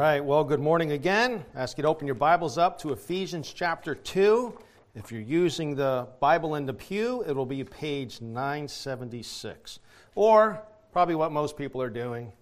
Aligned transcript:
right, 0.00 0.24
well, 0.24 0.44
good 0.44 0.60
morning 0.60 0.92
again. 0.92 1.44
I 1.54 1.60
ask 1.60 1.76
you 1.76 1.82
to 1.82 1.88
open 1.88 2.06
your 2.06 2.14
Bibles 2.14 2.56
up 2.56 2.78
to 2.78 2.92
Ephesians 2.94 3.52
chapter 3.52 3.94
2. 3.94 4.58
If 4.94 5.12
you're 5.12 5.20
using 5.20 5.74
the 5.74 6.08
Bible 6.20 6.54
in 6.54 6.64
the 6.64 6.72
pew, 6.72 7.22
it 7.28 7.36
will 7.36 7.44
be 7.44 7.62
page 7.64 8.22
976. 8.22 9.78
Or 10.14 10.62
probably 10.90 11.16
what 11.16 11.32
most 11.32 11.54
people 11.54 11.82
are 11.82 11.90
doing, 11.90 12.32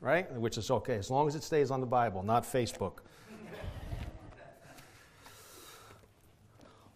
right? 0.00 0.32
Which 0.34 0.58
is 0.58 0.68
okay, 0.68 0.96
as 0.96 1.12
long 1.12 1.28
as 1.28 1.36
it 1.36 1.44
stays 1.44 1.70
on 1.70 1.80
the 1.80 1.86
Bible, 1.86 2.24
not 2.24 2.42
Facebook. 2.42 2.94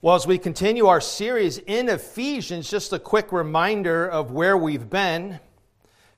Well, 0.02 0.16
as 0.16 0.26
we 0.26 0.38
continue 0.38 0.86
our 0.86 1.00
series 1.00 1.58
in 1.58 1.88
Ephesians, 1.88 2.68
just 2.68 2.92
a 2.92 2.98
quick 2.98 3.30
reminder 3.30 4.08
of 4.08 4.32
where 4.32 4.56
we've 4.56 4.90
been. 4.90 5.38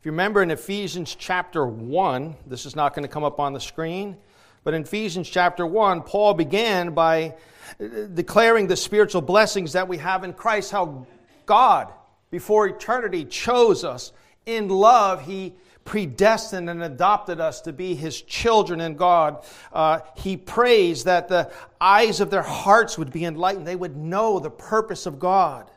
You 0.08 0.12
remember 0.12 0.42
in 0.42 0.50
Ephesians 0.50 1.14
chapter 1.14 1.66
1, 1.66 2.34
this 2.46 2.64
is 2.64 2.74
not 2.74 2.94
going 2.94 3.02
to 3.02 3.12
come 3.12 3.24
up 3.24 3.38
on 3.38 3.52
the 3.52 3.60
screen, 3.60 4.16
but 4.64 4.72
in 4.72 4.84
Ephesians 4.84 5.28
chapter 5.28 5.66
1, 5.66 6.00
Paul 6.00 6.32
began 6.32 6.94
by 6.94 7.34
uh, 7.78 8.06
declaring 8.14 8.68
the 8.68 8.74
spiritual 8.74 9.20
blessings 9.20 9.74
that 9.74 9.86
we 9.86 9.98
have 9.98 10.24
in 10.24 10.32
Christ, 10.32 10.70
how 10.70 11.06
God, 11.44 11.92
before 12.30 12.66
eternity, 12.66 13.26
chose 13.26 13.84
us. 13.84 14.12
In 14.46 14.70
love, 14.70 15.26
He 15.26 15.52
predestined 15.84 16.70
and 16.70 16.82
adopted 16.82 17.38
us 17.38 17.60
to 17.60 17.74
be 17.74 17.94
His 17.94 18.22
children 18.22 18.80
in 18.80 18.96
God. 18.96 19.44
Uh, 19.70 20.00
he 20.16 20.38
prays 20.38 21.04
that 21.04 21.28
the 21.28 21.52
eyes 21.82 22.20
of 22.20 22.30
their 22.30 22.40
hearts 22.40 22.96
would 22.96 23.12
be 23.12 23.26
enlightened, 23.26 23.66
they 23.66 23.76
would 23.76 23.98
know 23.98 24.38
the 24.38 24.48
purpose 24.48 25.04
of 25.04 25.18
God. 25.18 25.70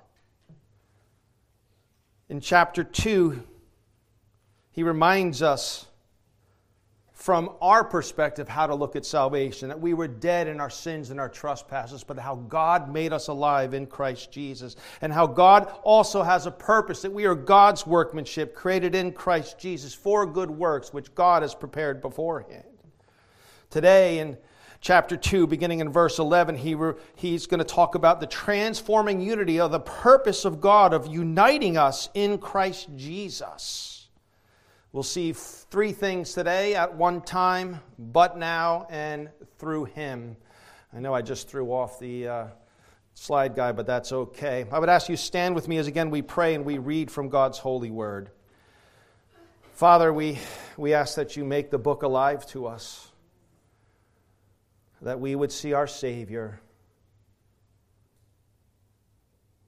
In 2.29 2.39
chapter 2.39 2.85
2, 2.85 3.43
he 4.71 4.83
reminds 4.83 5.41
us 5.41 5.87
from 7.21 7.51
our 7.61 7.83
perspective 7.83 8.47
how 8.49 8.65
to 8.65 8.73
look 8.73 8.95
at 8.95 9.05
salvation 9.05 9.69
that 9.69 9.79
we 9.79 9.93
were 9.93 10.07
dead 10.07 10.47
in 10.47 10.59
our 10.59 10.71
sins 10.71 11.11
and 11.11 11.19
our 11.19 11.29
trespasses, 11.29 12.03
but 12.03 12.17
how 12.17 12.33
God 12.33 12.91
made 12.91 13.13
us 13.13 13.27
alive 13.27 13.75
in 13.75 13.85
Christ 13.85 14.31
Jesus, 14.31 14.75
and 15.01 15.13
how 15.13 15.27
God 15.27 15.71
also 15.83 16.23
has 16.23 16.47
a 16.47 16.51
purpose 16.51 17.03
that 17.03 17.13
we 17.13 17.25
are 17.25 17.35
God's 17.35 17.85
workmanship 17.85 18.55
created 18.55 18.95
in 18.95 19.11
Christ 19.11 19.59
Jesus 19.59 19.93
for 19.93 20.25
good 20.25 20.49
works 20.49 20.93
which 20.93 21.13
God 21.13 21.43
has 21.43 21.53
prepared 21.53 22.01
beforehand. 22.01 22.63
Today, 23.69 24.17
in 24.17 24.35
chapter 24.79 25.15
2, 25.15 25.45
beginning 25.45 25.79
in 25.79 25.91
verse 25.91 26.17
11, 26.17 26.55
he 26.55 26.73
re, 26.73 26.93
he's 27.13 27.45
going 27.45 27.59
to 27.59 27.63
talk 27.63 27.93
about 27.93 28.19
the 28.19 28.25
transforming 28.25 29.21
unity 29.21 29.59
of 29.59 29.71
the 29.71 29.79
purpose 29.79 30.43
of 30.43 30.59
God 30.59 30.91
of 30.91 31.05
uniting 31.05 31.77
us 31.77 32.09
in 32.15 32.39
Christ 32.39 32.89
Jesus. 32.95 34.00
We'll 34.93 35.03
see 35.03 35.31
three 35.31 35.93
things 35.93 36.33
today 36.33 36.75
at 36.75 36.95
one 36.95 37.21
time, 37.21 37.79
but 37.97 38.37
now 38.37 38.87
and 38.89 39.29
through 39.57 39.85
Him. 39.85 40.35
I 40.93 40.99
know 40.99 41.13
I 41.13 41.21
just 41.21 41.47
threw 41.47 41.71
off 41.71 41.97
the 41.97 42.27
uh, 42.27 42.47
slide 43.13 43.55
guy, 43.55 43.71
but 43.71 43.87
that's 43.87 44.11
okay. 44.11 44.65
I 44.69 44.79
would 44.79 44.89
ask 44.89 45.07
you 45.07 45.15
stand 45.15 45.55
with 45.55 45.69
me 45.69 45.77
as 45.77 45.87
again 45.87 46.09
we 46.09 46.21
pray 46.21 46.55
and 46.55 46.65
we 46.65 46.77
read 46.77 47.09
from 47.09 47.29
God's 47.29 47.57
holy 47.57 47.89
word. 47.89 48.31
Father, 49.71 50.11
we, 50.11 50.39
we 50.75 50.93
ask 50.93 51.15
that 51.15 51.37
you 51.37 51.45
make 51.45 51.71
the 51.71 51.79
book 51.79 52.03
alive 52.03 52.45
to 52.47 52.67
us, 52.67 53.07
that 55.01 55.21
we 55.21 55.35
would 55.35 55.53
see 55.53 55.71
our 55.71 55.87
Savior, 55.87 56.59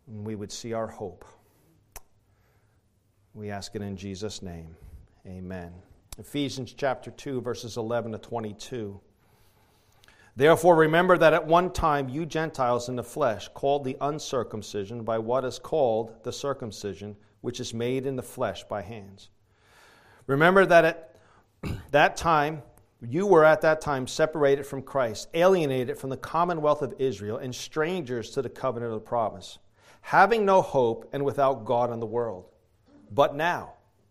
and 0.06 0.26
we 0.26 0.36
would 0.36 0.52
see 0.52 0.74
our 0.74 0.88
hope. 0.88 1.24
We 3.34 3.52
ask 3.52 3.74
it 3.74 3.82
in 3.82 3.96
Jesus' 3.96 4.42
name. 4.42 4.76
Amen. 5.26 5.72
Ephesians 6.18 6.74
chapter 6.74 7.10
2, 7.10 7.40
verses 7.40 7.78
11 7.78 8.12
to 8.12 8.18
22. 8.18 9.00
Therefore, 10.36 10.76
remember 10.76 11.18
that 11.18 11.34
at 11.34 11.48
one 11.48 11.72
time 11.72 12.10
you 12.10 12.26
Gentiles 12.26 12.90
in 12.90 12.98
the 12.98 13.04
flesh, 13.04 13.48
called 13.53 13.86
the 13.86 13.96
uncircumcision 14.02 15.03
by 15.03 15.18
what 15.20 15.46
is 15.46 15.59
called 15.59 16.24
the 16.24 16.34
circumcision, 16.34 17.16
which 17.40 17.62
is 17.62 17.74
made 17.74 18.06
in 18.06 18.18
the 18.18 18.24
flesh 18.24 18.64
by 18.66 18.81
hands. 18.81 19.30
Remember 20.28 20.66
that 20.66 20.86
at 20.86 21.16
that 21.92 22.18
time, 22.18 22.62
you 23.02 23.26
were 23.26 23.46
at 23.46 23.62
that 23.62 23.80
time 23.80 24.08
separated 24.08 24.66
from 24.66 24.81
Christ, 24.81 25.30
alienated 25.34 25.97
from 25.97 26.09
the 26.09 26.18
commonwealth 26.18 26.81
of 26.81 26.96
Israel, 27.00 27.38
and 27.38 27.56
strangers 27.56 28.30
to 28.31 28.42
the 28.42 28.50
covenant 28.50 28.92
of 28.92 29.00
the 29.00 29.08
promise, 29.08 29.58
having 30.02 30.46
no 30.46 30.62
hope 30.62 31.09
and 31.14 31.24
without 31.24 31.64
God 31.64 31.94
in 31.94 32.02
the 32.02 32.06
world. 32.06 32.50
But 33.09 33.36
now, 33.36 33.76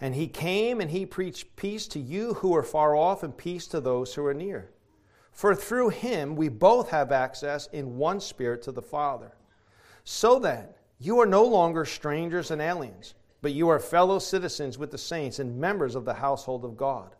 And 0.00 0.14
he 0.14 0.28
came 0.28 0.80
and 0.80 0.90
he 0.90 1.04
preached 1.04 1.56
peace 1.56 1.86
to 1.88 2.00
you 2.00 2.34
who 2.34 2.54
are 2.56 2.62
far 2.62 2.96
off 2.96 3.22
and 3.22 3.36
peace 3.36 3.66
to 3.68 3.80
those 3.80 4.14
who 4.14 4.24
are 4.24 4.34
near. 4.34 4.70
For 5.32 5.54
through 5.54 5.90
him 5.90 6.36
we 6.36 6.48
both 6.48 6.90
have 6.90 7.12
access 7.12 7.66
in 7.68 7.96
one 7.96 8.20
spirit 8.20 8.62
to 8.62 8.72
the 8.72 8.82
Father. 8.82 9.32
So 10.04 10.38
that 10.40 10.76
you 10.98 11.20
are 11.20 11.26
no 11.26 11.44
longer 11.44 11.84
strangers 11.84 12.50
and 12.50 12.60
aliens, 12.60 13.14
but 13.42 13.52
you 13.52 13.68
are 13.68 13.78
fellow 13.78 14.18
citizens 14.18 14.78
with 14.78 14.90
the 14.90 14.98
saints 14.98 15.38
and 15.38 15.60
members 15.60 15.94
of 15.94 16.04
the 16.04 16.14
household 16.14 16.64
of 16.64 16.76
God, 16.76 17.14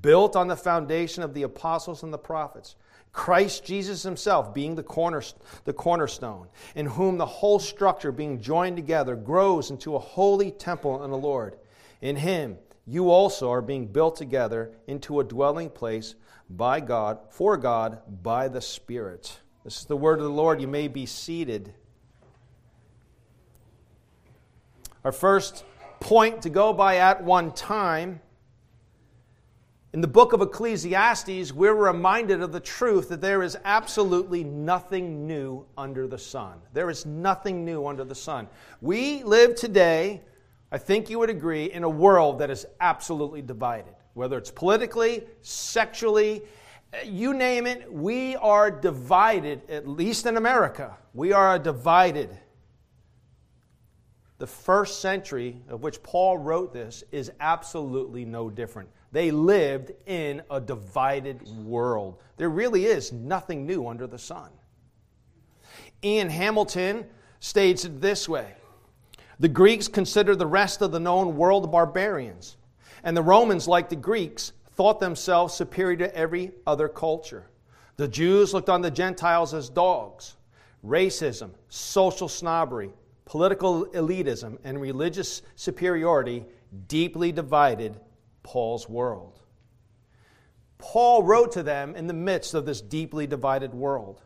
built 0.00 0.36
on 0.36 0.48
the 0.48 0.56
foundation 0.56 1.22
of 1.22 1.34
the 1.34 1.42
apostles 1.42 2.02
and 2.02 2.12
the 2.12 2.18
prophets. 2.18 2.76
Christ 3.12 3.64
Jesus 3.64 4.02
himself 4.02 4.54
being 4.54 4.74
the, 4.74 4.82
corner, 4.82 5.22
the 5.64 5.72
cornerstone, 5.72 6.48
in 6.74 6.86
whom 6.86 7.18
the 7.18 7.26
whole 7.26 7.58
structure 7.58 8.12
being 8.12 8.40
joined 8.40 8.76
together 8.76 9.16
grows 9.16 9.70
into 9.70 9.96
a 9.96 9.98
holy 9.98 10.50
temple 10.50 11.04
in 11.04 11.10
the 11.10 11.16
Lord. 11.16 11.56
In 12.00 12.16
him, 12.16 12.58
you 12.86 13.10
also 13.10 13.50
are 13.50 13.62
being 13.62 13.86
built 13.86 14.16
together 14.16 14.72
into 14.86 15.20
a 15.20 15.24
dwelling 15.24 15.70
place 15.70 16.14
by 16.48 16.80
God, 16.80 17.18
for 17.30 17.56
God, 17.56 18.00
by 18.22 18.48
the 18.48 18.60
Spirit. 18.60 19.40
This 19.64 19.80
is 19.80 19.84
the 19.84 19.96
word 19.96 20.18
of 20.18 20.24
the 20.24 20.30
Lord. 20.30 20.60
You 20.60 20.68
may 20.68 20.88
be 20.88 21.04
seated. 21.04 21.74
Our 25.04 25.12
first 25.12 25.64
point 26.00 26.42
to 26.42 26.50
go 26.50 26.72
by 26.72 26.96
at 26.96 27.22
one 27.22 27.52
time. 27.52 28.20
In 29.92 30.00
the 30.00 30.06
book 30.06 30.32
of 30.32 30.40
Ecclesiastes, 30.40 31.52
we're 31.52 31.74
reminded 31.74 32.42
of 32.42 32.52
the 32.52 32.60
truth 32.60 33.08
that 33.08 33.20
there 33.20 33.42
is 33.42 33.58
absolutely 33.64 34.44
nothing 34.44 35.26
new 35.26 35.64
under 35.76 36.06
the 36.06 36.18
sun. 36.18 36.58
There 36.72 36.90
is 36.90 37.04
nothing 37.04 37.64
new 37.64 37.86
under 37.86 38.04
the 38.04 38.14
sun. 38.14 38.48
We 38.80 39.22
live 39.24 39.54
today 39.54 40.22
I 40.70 40.78
think 40.78 41.08
you 41.08 41.18
would 41.18 41.30
agree, 41.30 41.72
in 41.72 41.82
a 41.82 41.88
world 41.88 42.40
that 42.40 42.50
is 42.50 42.66
absolutely 42.80 43.42
divided, 43.42 43.94
whether 44.14 44.36
it's 44.36 44.50
politically, 44.50 45.24
sexually, 45.40 46.42
you 47.04 47.34
name 47.34 47.66
it, 47.66 47.90
we 47.92 48.36
are 48.36 48.70
divided, 48.70 49.62
at 49.70 49.88
least 49.88 50.26
in 50.26 50.36
America. 50.36 50.96
We 51.14 51.32
are 51.32 51.54
a 51.54 51.58
divided. 51.58 52.36
The 54.38 54.46
first 54.46 55.00
century 55.00 55.60
of 55.68 55.82
which 55.82 56.02
Paul 56.02 56.38
wrote 56.38 56.72
this 56.72 57.02
is 57.12 57.32
absolutely 57.40 58.24
no 58.24 58.48
different. 58.50 58.88
They 59.10 59.30
lived 59.30 59.92
in 60.06 60.42
a 60.50 60.60
divided 60.60 61.46
world. 61.64 62.20
There 62.36 62.50
really 62.50 62.84
is 62.84 63.12
nothing 63.12 63.66
new 63.66 63.88
under 63.88 64.06
the 64.06 64.18
sun. 64.18 64.50
Ian 66.04 66.28
Hamilton 66.28 67.06
states 67.40 67.84
it 67.84 68.00
this 68.00 68.28
way 68.28 68.54
the 69.40 69.48
Greeks 69.48 69.88
considered 69.88 70.38
the 70.38 70.46
rest 70.46 70.82
of 70.82 70.92
the 70.92 71.00
known 71.00 71.36
world 71.36 71.70
barbarians, 71.70 72.56
and 73.04 73.16
the 73.16 73.22
Romans, 73.22 73.68
like 73.68 73.88
the 73.88 73.96
Greeks, 73.96 74.52
thought 74.72 75.00
themselves 75.00 75.54
superior 75.54 75.96
to 75.96 76.14
every 76.14 76.52
other 76.66 76.88
culture. 76.88 77.48
The 77.96 78.08
Jews 78.08 78.54
looked 78.54 78.68
on 78.68 78.80
the 78.80 78.90
Gentiles 78.90 79.54
as 79.54 79.68
dogs. 79.68 80.36
Racism, 80.84 81.50
social 81.68 82.28
snobbery, 82.28 82.90
political 83.24 83.86
elitism, 83.86 84.58
and 84.64 84.80
religious 84.80 85.42
superiority 85.56 86.44
deeply 86.86 87.32
divided 87.32 87.98
Paul's 88.42 88.88
world. 88.88 89.40
Paul 90.78 91.24
wrote 91.24 91.52
to 91.52 91.62
them 91.62 91.96
in 91.96 92.06
the 92.06 92.14
midst 92.14 92.54
of 92.54 92.64
this 92.64 92.80
deeply 92.80 93.26
divided 93.26 93.74
world. 93.74 94.22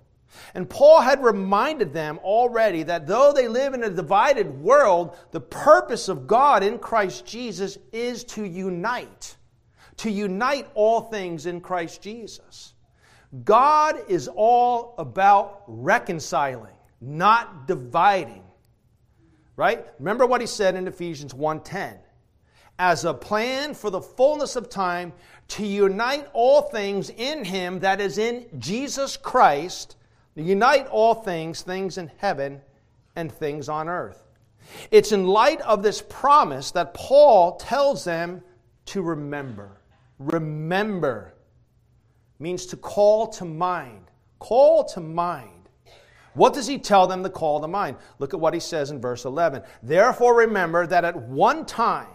And 0.54 0.68
Paul 0.68 1.00
had 1.00 1.22
reminded 1.22 1.92
them 1.92 2.18
already 2.22 2.82
that 2.84 3.06
though 3.06 3.32
they 3.32 3.48
live 3.48 3.74
in 3.74 3.84
a 3.84 3.90
divided 3.90 4.60
world, 4.60 5.16
the 5.30 5.40
purpose 5.40 6.08
of 6.08 6.26
God 6.26 6.62
in 6.62 6.78
Christ 6.78 7.26
Jesus 7.26 7.78
is 7.92 8.24
to 8.24 8.44
unite, 8.44 9.36
to 9.98 10.10
unite 10.10 10.68
all 10.74 11.02
things 11.02 11.46
in 11.46 11.60
Christ 11.60 12.02
Jesus. 12.02 12.74
God 13.44 13.98
is 14.08 14.28
all 14.28 14.94
about 14.98 15.62
reconciling, 15.66 16.74
not 17.00 17.66
dividing. 17.66 18.44
Right? 19.56 19.86
Remember 19.98 20.26
what 20.26 20.40
he 20.40 20.46
said 20.46 20.76
in 20.76 20.86
Ephesians 20.86 21.34
1:10. 21.34 21.98
As 22.78 23.04
a 23.04 23.14
plan 23.14 23.74
for 23.74 23.90
the 23.90 24.00
fullness 24.00 24.56
of 24.56 24.68
time 24.68 25.12
to 25.48 25.66
unite 25.66 26.28
all 26.32 26.62
things 26.62 27.10
in 27.10 27.44
him 27.44 27.80
that 27.80 28.00
is 28.00 28.18
in 28.18 28.46
Jesus 28.58 29.16
Christ, 29.16 29.96
unite 30.34 30.86
all 30.88 31.14
things, 31.14 31.62
things 31.62 31.98
in 31.98 32.10
heaven 32.18 32.60
and 33.16 33.30
things 33.30 33.68
on 33.68 33.88
earth. 33.88 34.22
It's 34.90 35.12
in 35.12 35.26
light 35.26 35.60
of 35.62 35.82
this 35.82 36.02
promise 36.02 36.70
that 36.72 36.94
Paul 36.94 37.56
tells 37.56 38.04
them 38.04 38.42
to 38.86 39.02
remember. 39.02 39.80
Remember 40.18 41.34
means 42.38 42.66
to 42.66 42.76
call 42.76 43.28
to 43.28 43.44
mind. 43.44 44.10
Call 44.38 44.84
to 44.86 45.00
mind. 45.00 45.68
What 46.34 46.54
does 46.54 46.66
he 46.66 46.78
tell 46.78 47.06
them 47.06 47.22
to 47.22 47.30
call 47.30 47.60
to 47.60 47.68
mind? 47.68 47.96
Look 48.18 48.34
at 48.34 48.40
what 48.40 48.54
he 48.54 48.60
says 48.60 48.90
in 48.90 49.00
verse 49.00 49.24
11. 49.24 49.62
Therefore, 49.82 50.34
remember 50.36 50.86
that 50.86 51.04
at 51.04 51.16
one 51.28 51.66
time, 51.66 52.08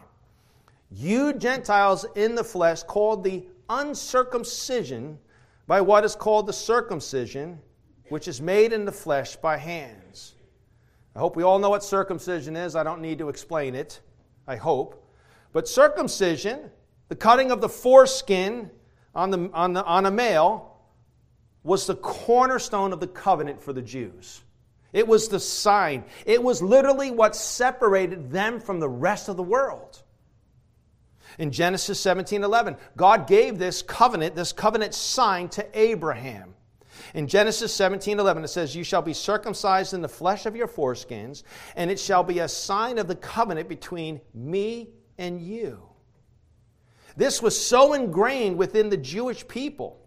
you 0.90 1.34
Gentiles 1.34 2.06
in 2.16 2.36
the 2.36 2.44
flesh 2.44 2.84
called 2.84 3.24
the 3.24 3.46
uncircumcision 3.70 5.20
by 5.68 5.81
what 5.81 6.06
is 6.06 6.16
called 6.16 6.48
the 6.48 6.54
circumcision, 6.54 7.60
which 8.09 8.27
is 8.27 8.42
made 8.42 8.74
in 8.74 8.86
the 8.86 8.92
flesh 8.92 9.36
by 9.36 9.57
hands. 9.57 10.36
I 11.15 11.19
hope 11.19 11.36
we 11.36 11.44
all 11.44 11.59
know 11.59 11.69
what 11.69 11.83
circumcision 11.83 12.56
is. 12.56 12.75
I 12.75 12.83
don't 12.83 13.01
need 13.01 13.19
to 13.19 13.30
explain 13.30 13.75
it. 13.75 14.00
I 14.48 14.56
hope. 14.56 15.04
But 15.51 15.68
circumcision, 15.68 16.69
the 17.09 17.15
cutting 17.15 17.51
of 17.51 17.62
the 17.62 17.69
foreskin 17.69 18.69
on, 19.15 19.31
the, 19.31 19.50
on, 19.54 19.74
the, 19.74 19.83
on 19.83 20.06
a 20.06 20.12
male, 20.12 20.77
was 21.63 21.88
the 21.88 21.95
cornerstone 21.95 22.94
of 22.94 23.00
the 23.00 23.07
covenant 23.07 23.62
for 23.62 23.74
the 23.74 23.81
Jews. 23.81 24.42
It 24.94 25.07
was 25.07 25.27
the 25.27 25.39
sign. 25.39 26.06
It 26.25 26.42
was 26.42 26.62
literally 26.62 27.12
what 27.12 27.36
separated 27.36 28.31
them 28.31 28.60
from 28.60 28.80
the 28.80 28.88
rest 28.88 29.27
of 29.27 29.38
the 29.38 29.44
world. 29.44 30.01
In 31.38 31.51
Genesis 31.51 32.00
17 32.00 32.44
11, 32.44 32.77
God 32.95 33.27
gave 33.27 33.57
this 33.57 33.81
covenant, 33.81 34.36
this 34.36 34.53
covenant 34.53 34.94
sign 34.94 35.50
to 35.50 35.68
Abraham. 35.77 36.56
In 37.18 37.28
Genesis 37.28 37.74
17 37.74 38.19
11, 38.19 38.44
it 38.44 38.48
says, 38.48 38.75
You 38.75 38.84
shall 38.84 39.02
be 39.02 39.12
circumcised 39.12 39.96
in 39.96 40.04
the 40.04 40.08
flesh 40.08 40.46
of 40.46 40.56
your 40.56 40.68
foreskins, 40.68 41.42
and 41.75 41.90
it 41.90 42.00
shall 42.00 42.24
be 42.24 42.38
a 42.38 42.48
sign 42.48 43.00
of 43.00 43.08
the 43.08 43.16
covenant 43.16 43.68
between 43.68 44.22
me 44.36 44.92
and 45.18 45.42
you. 45.42 45.81
This 47.16 47.42
was 47.42 47.60
so 47.60 47.94
ingrained 47.94 48.56
within 48.56 48.90
the 48.90 48.98
Jewish 48.98 49.48
people 49.48 50.00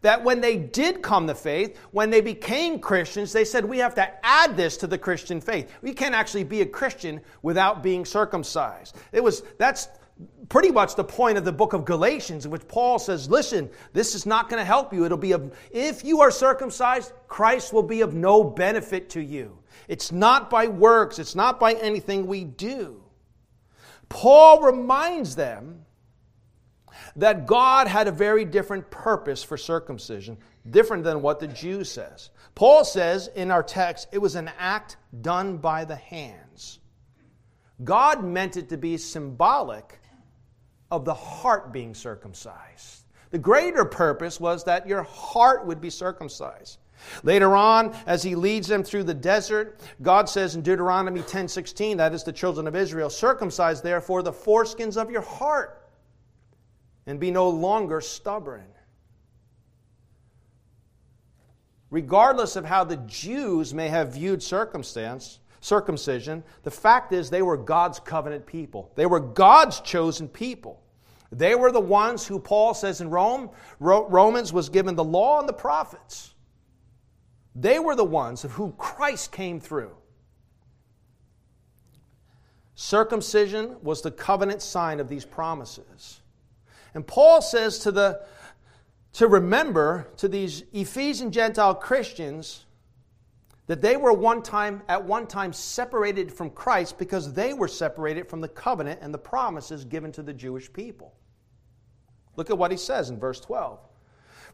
that 0.00 0.24
when 0.24 0.40
they 0.40 0.56
did 0.56 1.02
come 1.02 1.26
to 1.26 1.34
faith, 1.34 1.76
when 1.90 2.08
they 2.08 2.22
became 2.22 2.78
Christians, 2.78 3.30
they 3.30 3.44
said, 3.44 3.66
We 3.66 3.76
have 3.76 3.94
to 3.96 4.10
add 4.24 4.56
this 4.56 4.78
to 4.78 4.86
the 4.86 4.96
Christian 4.96 5.38
faith. 5.38 5.70
We 5.82 5.92
can't 5.92 6.14
actually 6.14 6.44
be 6.44 6.62
a 6.62 6.66
Christian 6.66 7.20
without 7.42 7.82
being 7.82 8.06
circumcised. 8.06 8.96
It 9.12 9.22
was, 9.22 9.42
that's 9.58 9.88
pretty 10.48 10.70
much 10.70 10.94
the 10.94 11.04
point 11.04 11.38
of 11.38 11.44
the 11.44 11.52
book 11.52 11.72
of 11.72 11.84
Galatians, 11.84 12.44
in 12.44 12.50
which 12.50 12.66
Paul 12.68 12.98
says, 12.98 13.28
Listen, 13.28 13.68
this 13.92 14.14
is 14.14 14.26
not 14.26 14.48
going 14.48 14.60
to 14.60 14.64
help 14.64 14.92
you. 14.92 15.04
It'll 15.04 15.18
be 15.18 15.32
of, 15.32 15.56
if 15.70 16.04
you 16.04 16.20
are 16.20 16.30
circumcised, 16.30 17.12
Christ 17.28 17.72
will 17.72 17.82
be 17.82 18.00
of 18.00 18.14
no 18.14 18.44
benefit 18.44 19.10
to 19.10 19.20
you. 19.20 19.58
It's 19.88 20.12
not 20.12 20.48
by 20.50 20.68
works, 20.68 21.18
it's 21.18 21.34
not 21.34 21.60
by 21.60 21.74
anything 21.74 22.26
we 22.26 22.44
do. 22.44 23.02
Paul 24.08 24.62
reminds 24.62 25.34
them 25.34 25.84
that 27.16 27.46
God 27.46 27.88
had 27.88 28.08
a 28.08 28.12
very 28.12 28.44
different 28.44 28.90
purpose 28.90 29.42
for 29.42 29.56
circumcision, 29.56 30.38
different 30.70 31.02
than 31.02 31.22
what 31.22 31.40
the 31.40 31.48
Jew 31.48 31.82
says. 31.82 32.30
Paul 32.54 32.84
says 32.84 33.28
in 33.34 33.50
our 33.50 33.62
text, 33.62 34.08
it 34.12 34.18
was 34.18 34.34
an 34.34 34.50
act 34.58 34.96
done 35.20 35.58
by 35.58 35.84
the 35.84 35.96
hands. 35.96 36.78
God 37.84 38.24
meant 38.24 38.56
it 38.56 38.68
to 38.70 38.76
be 38.76 38.96
symbolic 38.96 40.00
of 40.90 41.04
the 41.04 41.14
heart 41.14 41.72
being 41.72 41.94
circumcised. 41.94 43.04
The 43.30 43.38
greater 43.38 43.84
purpose 43.84 44.40
was 44.40 44.64
that 44.64 44.86
your 44.86 45.02
heart 45.02 45.66
would 45.66 45.80
be 45.80 45.90
circumcised. 45.90 46.78
Later 47.22 47.54
on, 47.54 47.94
as 48.06 48.22
he 48.22 48.34
leads 48.34 48.68
them 48.68 48.82
through 48.82 49.04
the 49.04 49.14
desert, 49.14 49.80
God 50.02 50.28
says 50.28 50.54
in 50.54 50.62
Deuteronomy 50.62 51.22
10:16, 51.22 51.98
that 51.98 52.14
is 52.14 52.24
the 52.24 52.32
children 52.32 52.66
of 52.66 52.74
Israel, 52.74 53.10
circumcise 53.10 53.82
therefore 53.82 54.22
the 54.22 54.32
foreskins 54.32 54.96
of 54.96 55.10
your 55.10 55.22
heart 55.22 55.82
and 57.06 57.20
be 57.20 57.30
no 57.30 57.48
longer 57.48 58.00
stubborn. 58.00 58.72
Regardless 61.90 62.56
of 62.56 62.64
how 62.64 62.84
the 62.84 62.96
Jews 62.96 63.72
may 63.72 63.88
have 63.88 64.14
viewed 64.14 64.42
circumstance, 64.42 65.38
circumcision, 65.60 66.44
the 66.62 66.70
fact 66.70 67.12
is 67.12 67.30
they 67.30 67.42
were 67.42 67.56
God's 67.56 68.00
covenant 68.00 68.46
people. 68.46 68.90
They 68.94 69.06
were 69.06 69.20
God's 69.20 69.80
chosen 69.80 70.28
people. 70.28 70.82
They 71.32 71.54
were 71.54 71.72
the 71.72 71.80
ones 71.80 72.26
who 72.26 72.38
Paul 72.38 72.74
says 72.74 73.00
in 73.00 73.10
Rome, 73.10 73.50
Romans 73.80 74.52
was 74.52 74.68
given 74.68 74.94
the 74.94 75.04
law 75.04 75.40
and 75.40 75.48
the 75.48 75.52
prophets. 75.52 76.34
They 77.54 77.78
were 77.78 77.96
the 77.96 78.04
ones 78.04 78.44
of 78.44 78.52
whom 78.52 78.72
Christ 78.72 79.32
came 79.32 79.60
through. 79.60 79.96
Circumcision 82.74 83.76
was 83.82 84.02
the 84.02 84.10
covenant 84.10 84.60
sign 84.60 85.00
of 85.00 85.08
these 85.08 85.24
promises. 85.24 86.20
And 86.94 87.06
Paul 87.06 87.40
says 87.40 87.78
to 87.80 87.90
the 87.90 88.20
to 89.14 89.26
remember 89.26 90.08
to 90.18 90.28
these 90.28 90.64
Ephesian 90.74 91.32
Gentile 91.32 91.74
Christians 91.74 92.65
that 93.66 93.80
they 93.80 93.96
were 93.96 94.12
one 94.12 94.42
time 94.42 94.82
at 94.88 95.04
one 95.04 95.26
time 95.26 95.52
separated 95.52 96.32
from 96.32 96.50
Christ 96.50 96.98
because 96.98 97.32
they 97.32 97.52
were 97.52 97.68
separated 97.68 98.28
from 98.28 98.40
the 98.40 98.48
covenant 98.48 99.00
and 99.02 99.12
the 99.12 99.18
promises 99.18 99.84
given 99.84 100.12
to 100.12 100.22
the 100.22 100.32
Jewish 100.32 100.72
people. 100.72 101.14
Look 102.36 102.50
at 102.50 102.58
what 102.58 102.70
he 102.70 102.76
says 102.76 103.10
in 103.10 103.18
verse 103.18 103.40
12. 103.40 103.80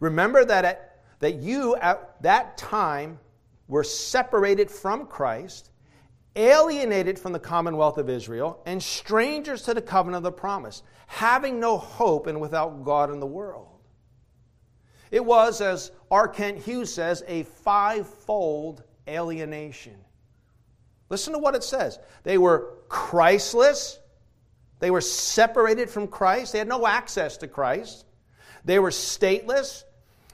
Remember 0.00 0.44
that 0.44 0.64
at, 0.64 1.02
that 1.20 1.36
you 1.36 1.76
at 1.76 2.20
that 2.22 2.56
time 2.56 3.18
were 3.68 3.84
separated 3.84 4.70
from 4.70 5.06
Christ, 5.06 5.70
alienated 6.34 7.18
from 7.18 7.32
the 7.32 7.38
commonwealth 7.38 7.98
of 7.98 8.08
Israel, 8.08 8.62
and 8.64 8.82
strangers 8.82 9.62
to 9.62 9.74
the 9.74 9.82
covenant 9.82 10.18
of 10.18 10.22
the 10.22 10.32
promise, 10.32 10.82
having 11.06 11.60
no 11.60 11.76
hope 11.76 12.26
and 12.26 12.40
without 12.40 12.84
God 12.84 13.10
in 13.10 13.20
the 13.20 13.26
world. 13.26 13.68
It 15.10 15.22
was, 15.22 15.60
as 15.60 15.92
R. 16.10 16.26
Kent 16.26 16.58
Hughes 16.58 16.92
says, 16.92 17.22
a 17.28 17.42
fivefold 17.42 18.84
alienation. 19.08 19.96
Listen 21.08 21.32
to 21.32 21.38
what 21.38 21.54
it 21.54 21.64
says. 21.64 21.98
They 22.22 22.38
were 22.38 22.74
Christless, 22.88 23.98
they 24.78 24.90
were 24.90 25.00
separated 25.00 25.88
from 25.90 26.08
Christ, 26.08 26.52
they 26.52 26.58
had 26.58 26.68
no 26.68 26.86
access 26.86 27.36
to 27.38 27.48
Christ, 27.48 28.04
they 28.64 28.78
were 28.78 28.90
stateless. 28.90 29.84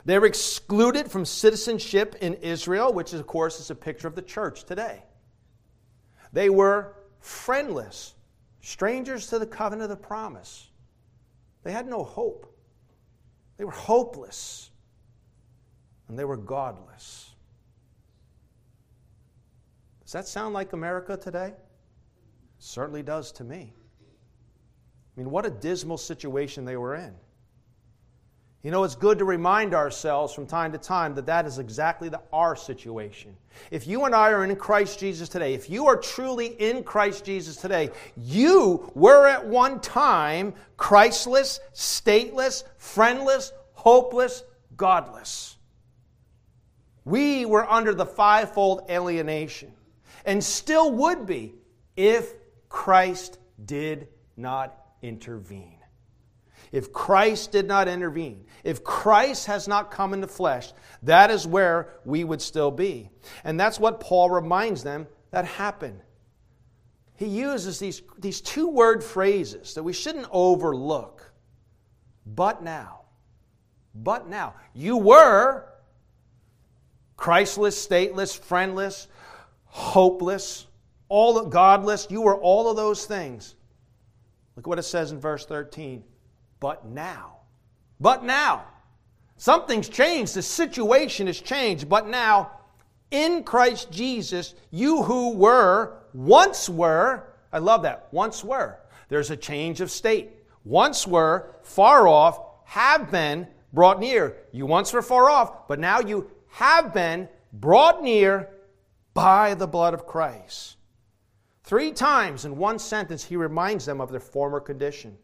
They 0.05 0.19
were 0.19 0.27
excluded 0.27 1.11
from 1.11 1.27
citizenship 1.27 2.17
in 2.23 2.35
Israel, 2.35 2.95
which, 2.95 3.13
of 3.13 3.27
course, 3.27 3.61
is 3.61 3.71
a 3.71 3.75
picture 3.75 4.09
of 4.09 4.15
the 4.15 4.23
church 4.23 4.65
today. 4.65 5.03
They 6.33 6.49
were 6.49 6.95
friendless, 7.21 8.15
strangers 8.63 9.27
to 9.27 9.39
the 9.39 9.47
covenant 9.47 9.91
of 9.91 9.99
the 9.99 10.03
promise. 10.03 10.67
They 11.63 11.73
had 11.73 11.87
no 11.87 12.05
hope. 12.05 12.51
They 13.59 13.65
were 13.65 13.71
hopeless, 13.71 14.71
and 16.09 16.19
they 16.19 16.25
were 16.25 16.39
godless. 16.39 17.28
Does 20.09 20.15
that 20.15 20.27
sound 20.27 20.55
like 20.55 20.73
America 20.73 21.19
today? 21.19 21.53
certainly 22.59 23.03
does 23.03 23.31
to 23.33 23.45
me. 23.45 23.75
I 23.75 25.21
mean, 25.21 25.31
what 25.31 25.45
a 25.45 25.51
dismal 25.51 25.99
situation 25.99 26.65
they 26.65 26.79
were 26.79 26.95
in. 26.95 27.13
You 28.63 28.71
know, 28.71 28.85
it's 28.85 28.95
good 28.95 29.19
to 29.19 29.27
remind 29.27 29.75
ourselves 29.75 30.33
from 30.33 30.47
time 30.47 30.73
to 30.73 30.79
time 30.79 31.15
that 31.17 31.27
that 31.27 31.45
is 31.45 31.59
exactly 31.59 32.09
the, 32.09 32.23
our 32.33 32.57
situation. 32.57 33.37
If 33.71 33.87
you 33.87 34.07
and 34.07 34.15
I 34.15 34.31
are 34.31 34.45
in 34.45 34.57
Christ 34.57 34.99
Jesus 34.99 35.29
today, 35.29 35.53
if 35.53 35.69
you 35.69 35.89
are 35.89 35.99
truly 35.99 36.47
in 36.59 36.85
Christ 36.85 37.27
Jesus 37.27 37.57
today, 37.57 37.91
you 38.17 38.91
were 38.95 39.27
at 39.27 39.47
one 39.47 39.79
time 39.79 40.55
Christless, 40.79 41.61
stateless, 41.75 42.65
friendless, 42.79 43.53
hopeless, 43.75 44.43
godless. 44.75 45.59
We 47.05 47.45
were 47.45 47.71
under 47.71 47.93
the 47.93 48.07
fivefold 48.07 48.87
alienation 48.89 49.75
and 50.29 50.45
still 50.45 50.93
would 50.93 51.25
be 51.25 51.55
if 51.97 52.35
Christ 52.69 53.39
did 53.65 54.09
not 54.37 54.79
intervene. 55.01 55.79
If 56.71 56.93
Christ 56.93 57.51
did 57.51 57.67
not 57.67 57.89
intervene, 57.89 58.45
if 58.63 58.85
Christ 58.85 59.47
has 59.47 59.67
not 59.67 59.91
come 59.91 60.13
into 60.13 60.27
flesh, 60.27 60.75
that 61.03 61.31
is 61.31 61.47
where 61.47 61.95
we 62.05 62.25
would 62.25 62.43
still 62.43 62.71
be. 62.71 63.09
And 63.43 63.59
that's 63.59 63.81
what 63.81 64.01
Paul 64.01 64.29
reminds 64.29 64.83
them 64.83 65.07
that 65.31 65.47
happened. 65.47 66.03
He 67.17 67.27
uses 67.27 67.79
these, 67.79 68.03
these 68.19 68.43
two 68.43 68.69
word 68.69 69.03
phrases 69.03 69.73
that 69.75 69.83
we 69.83 69.95
shouldn't 69.95 70.29
overlook. 70.31 71.33
But 72.27 72.63
now, 72.63 73.01
but 73.95 74.29
now, 74.29 74.57
you 74.75 74.99
were 74.99 75.65
Christless, 77.17 77.85
stateless, 77.85 78.39
friendless, 78.39 79.09
hopeless, 79.69 80.67
all 81.09 81.45
godless. 81.47 82.07
You 82.11 82.23
were 82.23 82.37
all 82.37 82.71
of 82.71 82.77
those 82.77 83.07
things. 83.07 83.55
Look 84.57 84.67
what 84.67 84.79
it 84.79 84.83
says 84.83 85.13
in 85.13 85.21
verse 85.21 85.47
13. 85.47 86.03
But 86.61 86.87
now, 86.87 87.37
but 88.01 88.25
now, 88.25 88.65
something's 89.37 89.89
changed. 89.89 90.35
The 90.35 90.43
situation 90.43 91.29
has 91.29 91.41
changed. 91.41 91.89
But 91.89 92.09
now, 92.09 92.51
in 93.11 93.45
Christ 93.45 93.91
Jesus, 93.91 94.55
you 94.71 95.03
who 95.03 95.35
were, 95.35 95.99
once 96.13 96.69
were, 96.69 97.29
I 97.53 97.59
love 97.59 97.83
that, 97.83 98.09
once 98.11 98.43
were. 98.43 98.79
There's 99.09 99.31
a 99.31 99.37
change 99.37 99.81
of 99.81 99.91
state. 99.91 100.31
Once 100.65 101.07
were 101.07 101.55
far 101.63 102.09
off, 102.09 102.41
have 102.65 103.11
been 103.11 103.47
brought 103.73 104.01
near. 104.01 104.37
You 104.53 104.67
once 104.67 104.93
were 104.93 105.03
far 105.03 105.31
off, 105.31 105.69
but 105.69 105.79
now 105.79 106.01
you 106.01 106.31
have 106.49 106.93
been 106.93 107.29
brought 107.53 108.03
near 108.03 108.51
by 109.19 109.53
the 109.53 109.67
blood 109.67 109.95
of 109.95 110.07
Christ. 110.07 110.77
Three 111.65 111.91
times 111.91 112.45
in 112.45 112.57
one 112.57 112.79
sentence, 112.79 113.25
he 113.25 113.35
reminds 113.35 113.85
them 113.85 114.01
of 114.01 114.13
their 114.13 114.21
former 114.21 114.61
condition. 114.61 115.19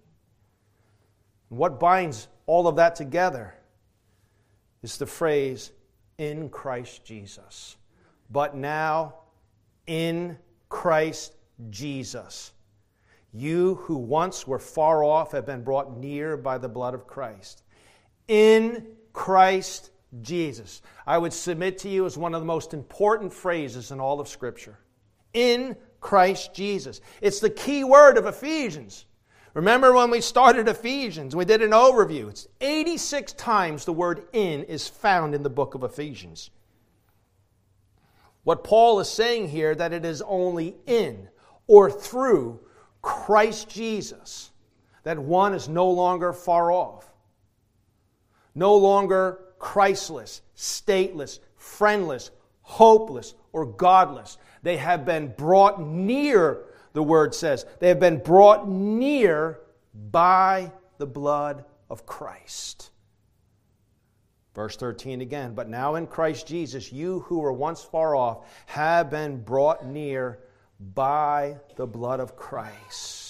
And 1.48 1.60
what 1.60 1.78
binds 1.78 2.26
all 2.46 2.66
of 2.66 2.74
that 2.74 2.96
together 2.96 3.54
is 4.82 4.96
the 4.96 5.06
phrase, 5.06 5.70
in 6.18 6.48
Christ 6.48 7.04
Jesus. 7.04 7.76
But 8.30 8.56
now, 8.56 9.14
in 9.86 10.38
Christ 10.68 11.36
Jesus. 11.70 12.52
You 13.32 13.76
who 13.76 13.94
once 13.94 14.44
were 14.44 14.58
far 14.58 15.04
off 15.04 15.30
have 15.30 15.46
been 15.46 15.62
brought 15.62 15.96
near 15.96 16.36
by 16.36 16.58
the 16.58 16.68
blood 16.68 16.94
of 16.94 17.06
Christ. 17.06 17.62
In 18.26 18.88
Christ 19.12 19.92
Jesus. 20.22 20.82
I 21.06 21.18
would 21.18 21.32
submit 21.32 21.78
to 21.78 21.88
you 21.88 22.06
as 22.06 22.16
one 22.16 22.34
of 22.34 22.40
the 22.40 22.46
most 22.46 22.74
important 22.74 23.32
phrases 23.32 23.90
in 23.90 24.00
all 24.00 24.20
of 24.20 24.28
Scripture. 24.28 24.78
In 25.32 25.76
Christ 26.00 26.54
Jesus. 26.54 27.00
It's 27.20 27.40
the 27.40 27.50
key 27.50 27.82
word 27.82 28.18
of 28.18 28.26
Ephesians. 28.26 29.06
Remember 29.54 29.92
when 29.92 30.10
we 30.10 30.20
started 30.20 30.68
Ephesians, 30.68 31.34
we 31.34 31.44
did 31.44 31.62
an 31.62 31.70
overview. 31.70 32.28
It's 32.28 32.48
86 32.60 33.32
times 33.34 33.84
the 33.84 33.92
word 33.92 34.26
in 34.32 34.64
is 34.64 34.88
found 34.88 35.34
in 35.34 35.42
the 35.42 35.50
book 35.50 35.74
of 35.74 35.84
Ephesians. 35.84 36.50
What 38.42 38.64
Paul 38.64 39.00
is 39.00 39.08
saying 39.08 39.48
here 39.48 39.74
that 39.74 39.92
it 39.92 40.04
is 40.04 40.22
only 40.22 40.76
in 40.86 41.28
or 41.66 41.90
through 41.90 42.60
Christ 43.00 43.68
Jesus 43.68 44.50
that 45.04 45.18
one 45.18 45.54
is 45.54 45.68
no 45.68 45.88
longer 45.88 46.32
far 46.32 46.70
off. 46.72 47.08
No 48.54 48.76
longer 48.76 49.40
Christless, 49.64 50.42
stateless, 50.54 51.38
friendless, 51.56 52.30
hopeless, 52.60 53.34
or 53.50 53.64
godless. 53.64 54.36
They 54.62 54.76
have 54.76 55.06
been 55.06 55.28
brought 55.28 55.80
near, 55.80 56.66
the 56.92 57.02
word 57.02 57.34
says. 57.34 57.64
They 57.80 57.88
have 57.88 57.98
been 57.98 58.18
brought 58.18 58.68
near 58.68 59.60
by 60.10 60.70
the 60.98 61.06
blood 61.06 61.64
of 61.88 62.04
Christ. 62.04 62.90
Verse 64.54 64.76
13 64.76 65.22
again, 65.22 65.54
but 65.54 65.70
now 65.70 65.94
in 65.94 66.08
Christ 66.08 66.46
Jesus, 66.46 66.92
you 66.92 67.20
who 67.20 67.38
were 67.38 67.50
once 67.50 67.82
far 67.82 68.14
off 68.14 68.46
have 68.66 69.08
been 69.08 69.42
brought 69.42 69.86
near 69.86 70.40
by 70.78 71.56
the 71.76 71.86
blood 71.86 72.20
of 72.20 72.36
Christ. 72.36 73.23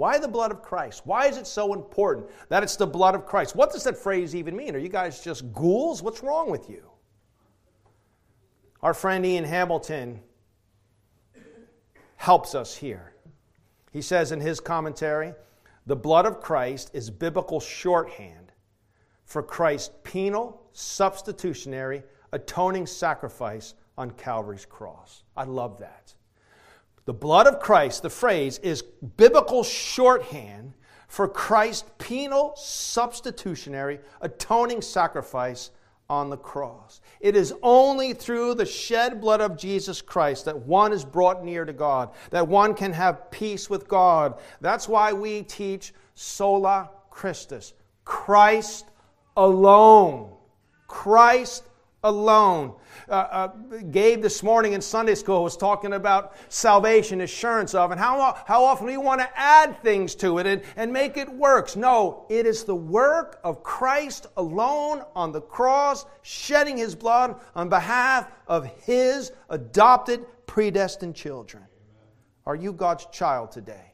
Why 0.00 0.16
the 0.16 0.28
blood 0.28 0.50
of 0.50 0.62
Christ? 0.62 1.02
Why 1.04 1.26
is 1.26 1.36
it 1.36 1.46
so 1.46 1.74
important 1.74 2.26
that 2.48 2.62
it's 2.62 2.76
the 2.76 2.86
blood 2.86 3.14
of 3.14 3.26
Christ? 3.26 3.54
What 3.54 3.70
does 3.70 3.84
that 3.84 3.98
phrase 3.98 4.34
even 4.34 4.56
mean? 4.56 4.74
Are 4.74 4.78
you 4.78 4.88
guys 4.88 5.22
just 5.22 5.52
ghouls? 5.52 6.02
What's 6.02 6.22
wrong 6.22 6.50
with 6.50 6.70
you? 6.70 6.90
Our 8.82 8.94
friend 8.94 9.26
Ian 9.26 9.44
Hamilton 9.44 10.22
helps 12.16 12.54
us 12.54 12.74
here. 12.74 13.12
He 13.92 14.00
says 14.00 14.32
in 14.32 14.40
his 14.40 14.58
commentary, 14.58 15.34
the 15.84 15.96
blood 15.96 16.24
of 16.24 16.40
Christ 16.40 16.90
is 16.94 17.10
biblical 17.10 17.60
shorthand 17.60 18.52
for 19.26 19.42
Christ's 19.42 19.94
penal, 20.02 20.62
substitutionary, 20.72 22.04
atoning 22.32 22.86
sacrifice 22.86 23.74
on 23.98 24.12
Calvary's 24.12 24.64
cross. 24.64 25.24
I 25.36 25.44
love 25.44 25.78
that. 25.80 26.14
The 27.04 27.14
blood 27.14 27.46
of 27.46 27.60
Christ, 27.60 28.02
the 28.02 28.10
phrase, 28.10 28.58
is 28.58 28.82
biblical 28.82 29.64
shorthand 29.64 30.74
for 31.08 31.26
Christ's 31.26 31.90
penal, 31.98 32.54
substitutionary, 32.56 33.98
atoning 34.20 34.82
sacrifice 34.82 35.70
on 36.08 36.28
the 36.28 36.36
cross. 36.36 37.00
It 37.20 37.36
is 37.36 37.54
only 37.62 38.12
through 38.12 38.54
the 38.54 38.66
shed 38.66 39.20
blood 39.20 39.40
of 39.40 39.56
Jesus 39.56 40.02
Christ 40.02 40.44
that 40.44 40.58
one 40.58 40.92
is 40.92 41.04
brought 41.04 41.44
near 41.44 41.64
to 41.64 41.72
God, 41.72 42.10
that 42.30 42.46
one 42.46 42.74
can 42.74 42.92
have 42.92 43.30
peace 43.30 43.70
with 43.70 43.88
God. 43.88 44.40
That's 44.60 44.88
why 44.88 45.12
we 45.12 45.42
teach 45.42 45.94
sola 46.14 46.90
Christus, 47.10 47.74
Christ 48.04 48.86
alone. 49.36 50.32
Christ 50.88 51.64
alone. 52.02 52.74
Uh, 53.08 53.12
uh, 53.12 53.46
Gabe 53.90 54.22
this 54.22 54.42
morning 54.42 54.72
in 54.72 54.80
Sunday 54.80 55.14
school 55.14 55.42
was 55.42 55.56
talking 55.56 55.92
about 55.92 56.34
salvation, 56.48 57.20
assurance 57.20 57.74
of, 57.74 57.90
and 57.90 58.00
how, 58.00 58.38
how 58.46 58.64
often 58.64 58.86
we 58.86 58.96
want 58.96 59.20
to 59.20 59.28
add 59.38 59.80
things 59.82 60.14
to 60.16 60.38
it 60.38 60.46
and, 60.46 60.62
and 60.76 60.92
make 60.92 61.16
it 61.16 61.28
works. 61.28 61.76
No, 61.76 62.26
it 62.28 62.46
is 62.46 62.64
the 62.64 62.74
work 62.74 63.38
of 63.44 63.62
Christ 63.62 64.26
alone 64.36 65.02
on 65.14 65.32
the 65.32 65.40
cross, 65.40 66.06
shedding 66.22 66.76
his 66.76 66.94
blood 66.94 67.38
on 67.54 67.68
behalf 67.68 68.30
of 68.46 68.66
his 68.84 69.32
adopted, 69.48 70.24
predestined 70.46 71.14
children. 71.14 71.64
Are 72.46 72.56
you 72.56 72.72
God's 72.72 73.06
child 73.06 73.52
today? 73.52 73.92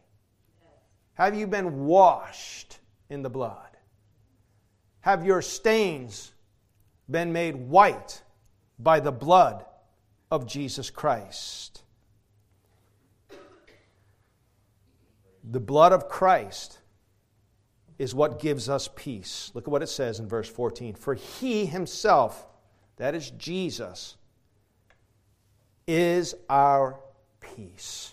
Have 1.14 1.34
you 1.36 1.46
been 1.46 1.86
washed 1.86 2.78
in 3.10 3.22
the 3.22 3.30
blood? 3.30 3.62
Have 5.00 5.25
your 5.25 5.40
stains 5.40 6.32
been 7.10 7.32
made 7.32 7.56
white 7.56 8.22
by 8.78 9.00
the 9.00 9.12
blood 9.12 9.64
of 10.30 10.46
Jesus 10.46 10.90
Christ. 10.90 11.82
The 15.48 15.60
blood 15.60 15.92
of 15.92 16.08
Christ 16.08 16.78
is 17.98 18.14
what 18.14 18.40
gives 18.40 18.68
us 18.68 18.88
peace. 18.94 19.50
Look 19.54 19.68
at 19.68 19.70
what 19.70 19.82
it 19.82 19.88
says 19.88 20.18
in 20.18 20.28
verse 20.28 20.48
14. 20.48 20.94
For 20.94 21.14
he 21.14 21.66
himself, 21.66 22.46
that 22.96 23.14
is 23.14 23.30
Jesus, 23.30 24.16
is 25.86 26.34
our 26.48 26.98
peace, 27.40 28.12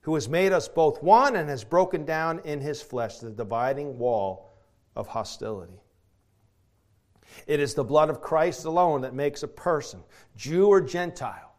who 0.00 0.14
has 0.14 0.28
made 0.28 0.52
us 0.52 0.66
both 0.66 1.02
one 1.02 1.36
and 1.36 1.48
has 1.48 1.62
broken 1.62 2.04
down 2.04 2.40
in 2.44 2.60
his 2.60 2.80
flesh 2.80 3.18
the 3.18 3.30
dividing 3.30 3.98
wall 3.98 4.50
of 4.96 5.06
hostility. 5.06 5.80
It 7.46 7.60
is 7.60 7.74
the 7.74 7.84
blood 7.84 8.10
of 8.10 8.20
Christ 8.20 8.64
alone 8.64 9.02
that 9.02 9.14
makes 9.14 9.42
a 9.42 9.48
person, 9.48 10.00
Jew 10.36 10.66
or 10.66 10.80
Gentile. 10.80 11.54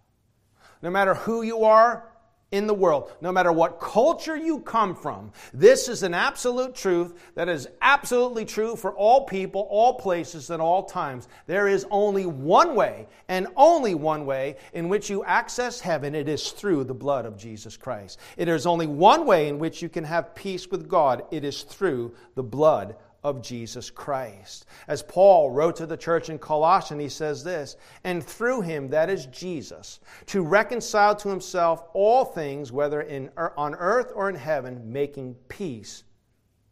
No 0.81 0.89
matter 0.89 1.13
who 1.13 1.41
you 1.41 1.63
are 1.63 2.07
in 2.51 2.67
the 2.67 2.73
world, 2.73 3.09
no 3.21 3.31
matter 3.31 3.51
what 3.51 3.79
culture 3.79 4.35
you 4.35 4.59
come 4.59 4.93
from, 4.93 5.31
this 5.53 5.87
is 5.87 6.03
an 6.03 6.13
absolute 6.13 6.75
truth 6.75 7.17
that 7.35 7.47
is 7.47 7.67
absolutely 7.81 8.43
true 8.43 8.75
for 8.75 8.91
all 8.91 9.25
people, 9.25 9.67
all 9.69 9.93
places, 9.93 10.49
and 10.49 10.61
all 10.61 10.83
times. 10.83 11.29
There 11.47 11.69
is 11.69 11.85
only 11.89 12.25
one 12.25 12.75
way, 12.75 13.07
and 13.29 13.47
only 13.55 13.95
one 13.95 14.25
way, 14.25 14.57
in 14.73 14.89
which 14.89 15.09
you 15.09 15.23
access 15.23 15.79
heaven. 15.79 16.13
It 16.13 16.27
is 16.27 16.51
through 16.51 16.83
the 16.83 16.93
blood 16.93 17.25
of 17.25 17.37
Jesus 17.37 17.77
Christ. 17.77 18.19
It 18.35 18.49
is 18.49 18.65
only 18.65 18.87
one 18.87 19.25
way 19.25 19.47
in 19.47 19.57
which 19.57 19.81
you 19.81 19.87
can 19.87 20.03
have 20.03 20.35
peace 20.35 20.69
with 20.69 20.89
God. 20.89 21.23
It 21.31 21.45
is 21.45 21.63
through 21.63 22.13
the 22.35 22.43
blood 22.43 22.97
of 23.23 23.41
Jesus 23.41 23.89
Christ. 23.89 24.65
As 24.87 25.03
Paul 25.03 25.51
wrote 25.51 25.75
to 25.77 25.85
the 25.85 25.97
church 25.97 26.29
in 26.29 26.39
Colossians, 26.39 27.01
he 27.01 27.09
says 27.09 27.43
this, 27.43 27.75
and 28.03 28.23
through 28.23 28.61
him, 28.61 28.89
that 28.89 29.09
is 29.09 29.27
Jesus, 29.27 29.99
to 30.27 30.41
reconcile 30.41 31.15
to 31.17 31.29
himself 31.29 31.83
all 31.93 32.25
things, 32.25 32.71
whether 32.71 33.01
in, 33.01 33.29
er, 33.37 33.53
on 33.57 33.75
earth 33.75 34.11
or 34.15 34.29
in 34.29 34.35
heaven, 34.35 34.91
making 34.91 35.35
peace 35.49 36.03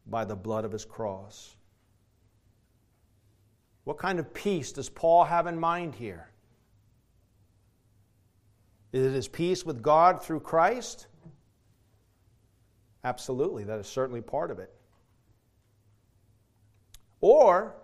by 0.08 0.26
the 0.26 0.36
blood 0.36 0.66
of 0.66 0.72
his 0.72 0.86
cross. 0.86 1.56
What 3.84 3.98
kind 3.98 4.20
of 4.20 4.34
peace 4.34 4.72
does 4.72 4.90
Paul 4.90 5.24
have 5.26 5.48
in 5.48 5.60
mind 5.60 5.96
here? 5.96 6.30
Is 8.92 9.06
it 9.06 9.14
his 9.14 9.28
peace 9.28 9.64
with 9.66 9.84
God 9.84 10.24
through 10.24 10.40
Christ? 10.40 11.08
Absolutely, 13.04 13.64
that 13.66 13.80
is 13.80 13.88
certainly 13.88 14.22
part 14.22 14.50
of 14.50 14.58
it. 14.58 14.74
Or 17.22 17.76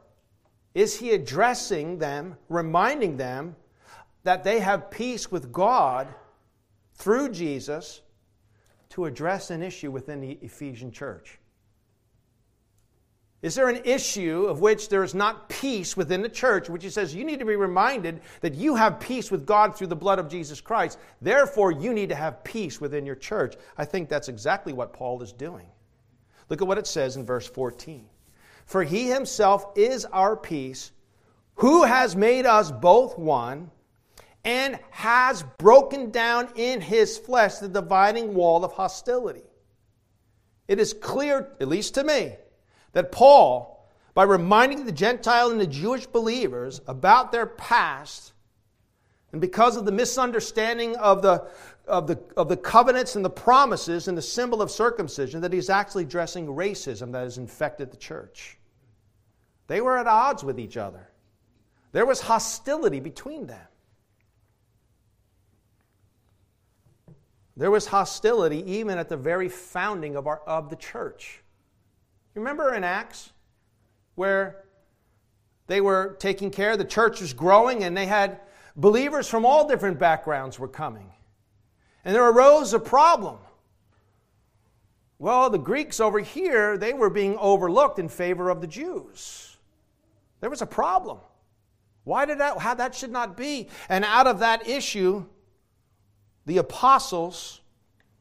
is 0.73 0.99
he 0.99 1.11
addressing 1.11 1.97
them, 1.99 2.37
reminding 2.49 3.17
them 3.17 3.55
that 4.23 4.43
they 4.43 4.59
have 4.59 4.91
peace 4.91 5.31
with 5.31 5.51
God 5.51 6.07
through 6.95 7.29
Jesus 7.29 8.01
to 8.89 9.05
address 9.05 9.51
an 9.51 9.61
issue 9.61 9.91
within 9.91 10.21
the 10.21 10.37
Ephesian 10.41 10.91
church? 10.91 11.39
Is 13.41 13.53
there 13.53 13.69
an 13.69 13.81
issue 13.85 14.45
of 14.49 14.61
which 14.61 14.89
there 14.89 15.03
is 15.03 15.13
not 15.13 15.49
peace 15.49 15.95
within 15.95 16.23
the 16.23 16.29
church, 16.29 16.67
which 16.67 16.83
he 16.83 16.89
says 16.89 17.13
you 17.13 17.23
need 17.23 17.37
to 17.37 17.45
be 17.45 17.55
reminded 17.55 18.21
that 18.41 18.55
you 18.55 18.75
have 18.75 18.99
peace 18.99 19.29
with 19.29 19.45
God 19.45 19.75
through 19.75 19.87
the 19.87 19.95
blood 19.95 20.17
of 20.17 20.27
Jesus 20.27 20.59
Christ? 20.59 20.97
Therefore, 21.21 21.71
you 21.71 21.93
need 21.93 22.09
to 22.09 22.15
have 22.15 22.43
peace 22.43 22.81
within 22.81 23.05
your 23.05 23.15
church. 23.15 23.55
I 23.77 23.85
think 23.85 24.09
that's 24.09 24.29
exactly 24.29 24.73
what 24.73 24.93
Paul 24.93 25.21
is 25.21 25.31
doing. 25.31 25.67
Look 26.49 26.61
at 26.61 26.67
what 26.67 26.79
it 26.79 26.87
says 26.87 27.17
in 27.17 27.25
verse 27.25 27.47
14. 27.47 28.07
For 28.65 28.84
he 28.84 29.07
himself 29.07 29.65
is 29.75 30.05
our 30.05 30.36
peace, 30.36 30.91
who 31.55 31.84
has 31.84 32.15
made 32.15 32.45
us 32.45 32.72
both 32.72 33.17
one 33.17 33.72
and 34.43 34.79
has 34.91 35.43
broken 35.57 36.12
down 36.12 36.50
in 36.55 36.81
his 36.81 37.17
flesh 37.17 37.55
the 37.55 37.67
dividing 37.67 38.34
wall 38.34 38.63
of 38.63 38.74
hostility. 38.74 39.43
It 40.67 40.79
is 40.79 40.93
clear, 40.93 41.55
at 41.60 41.67
least 41.67 41.95
to 41.95 42.03
me, 42.03 42.36
that 42.93 43.12
Paul, 43.12 43.88
by 44.13 44.24
reminding 44.24 44.86
the 44.86 44.91
Gentile 44.91 45.51
and 45.51 45.60
the 45.60 45.67
Jewish 45.67 46.05
believers 46.05 46.81
about 46.88 47.31
their 47.31 47.45
past, 47.45 48.34
and 49.31 49.41
because 49.41 49.77
of 49.77 49.86
the 49.86 49.91
misunderstanding 49.91 50.95
of 50.95 51.22
the, 51.22 51.48
of 51.87 52.07
the, 52.07 52.19
of 52.35 52.49
the 52.49 52.57
covenants 52.57 53.15
and 53.15 53.23
the 53.23 53.29
promises 53.29 54.07
and 54.07 54.17
the 54.17 54.21
symbol 54.21 54.61
of 54.61 54.71
circumcision, 54.71 55.41
that 55.41 55.53
he's 55.53 55.69
actually 55.69 56.03
addressing 56.03 56.47
racism 56.47 57.11
that 57.11 57.23
has 57.23 57.37
infected 57.37 57.91
the 57.91 57.97
church. 57.97 58.57
They 59.67 59.81
were 59.81 59.97
at 59.97 60.07
odds 60.07 60.43
with 60.43 60.59
each 60.59 60.77
other, 60.77 61.09
there 61.91 62.05
was 62.05 62.21
hostility 62.21 62.99
between 62.99 63.47
them. 63.47 63.67
There 67.57 67.71
was 67.71 67.85
hostility 67.85 68.69
even 68.69 68.97
at 68.97 69.07
the 69.07 69.15
very 69.15 69.47
founding 69.47 70.17
of, 70.17 70.27
our, 70.27 70.41
of 70.45 70.69
the 70.69 70.75
church. 70.75 71.41
Remember 72.33 72.73
in 72.73 72.83
Acts 72.83 73.31
where 74.15 74.65
they 75.67 75.79
were 75.81 76.17
taking 76.19 76.51
care, 76.51 76.75
the 76.75 76.83
church 76.83 77.21
was 77.21 77.33
growing, 77.33 77.83
and 77.83 77.95
they 77.95 78.05
had 78.05 78.41
believers 78.75 79.27
from 79.27 79.45
all 79.45 79.67
different 79.67 79.97
backgrounds 79.97 80.59
were 80.59 80.67
coming. 80.67 81.11
And 82.05 82.15
there 82.15 82.29
arose 82.29 82.74
a 82.74 82.79
problem. 82.79 83.38
Well, 85.17 85.50
the 85.50 85.57
Greeks 85.57 86.00
over 86.00 86.19
here, 86.19 86.77
they 86.77 86.93
were 86.93 87.09
being 87.09 87.35
overlooked 87.38 87.97
in 87.97 88.09
favor 88.09 88.50
of 88.50 88.62
the 88.62 88.67
Jews. 88.67 89.57
There 90.39 90.50
was 90.50 90.62
a 90.62 90.67
problem. 90.67 91.17
Why 92.03 92.25
did 92.25 92.39
that, 92.39 92.59
how 92.59 92.75
that 92.75 92.93
should 92.93 93.12
not 93.12 93.35
be? 93.35 93.69
And 93.89 94.05
out 94.05 94.27
of 94.27 94.39
that 94.39 94.67
issue, 94.67 95.25
the 96.45 96.59
apostles 96.59 97.62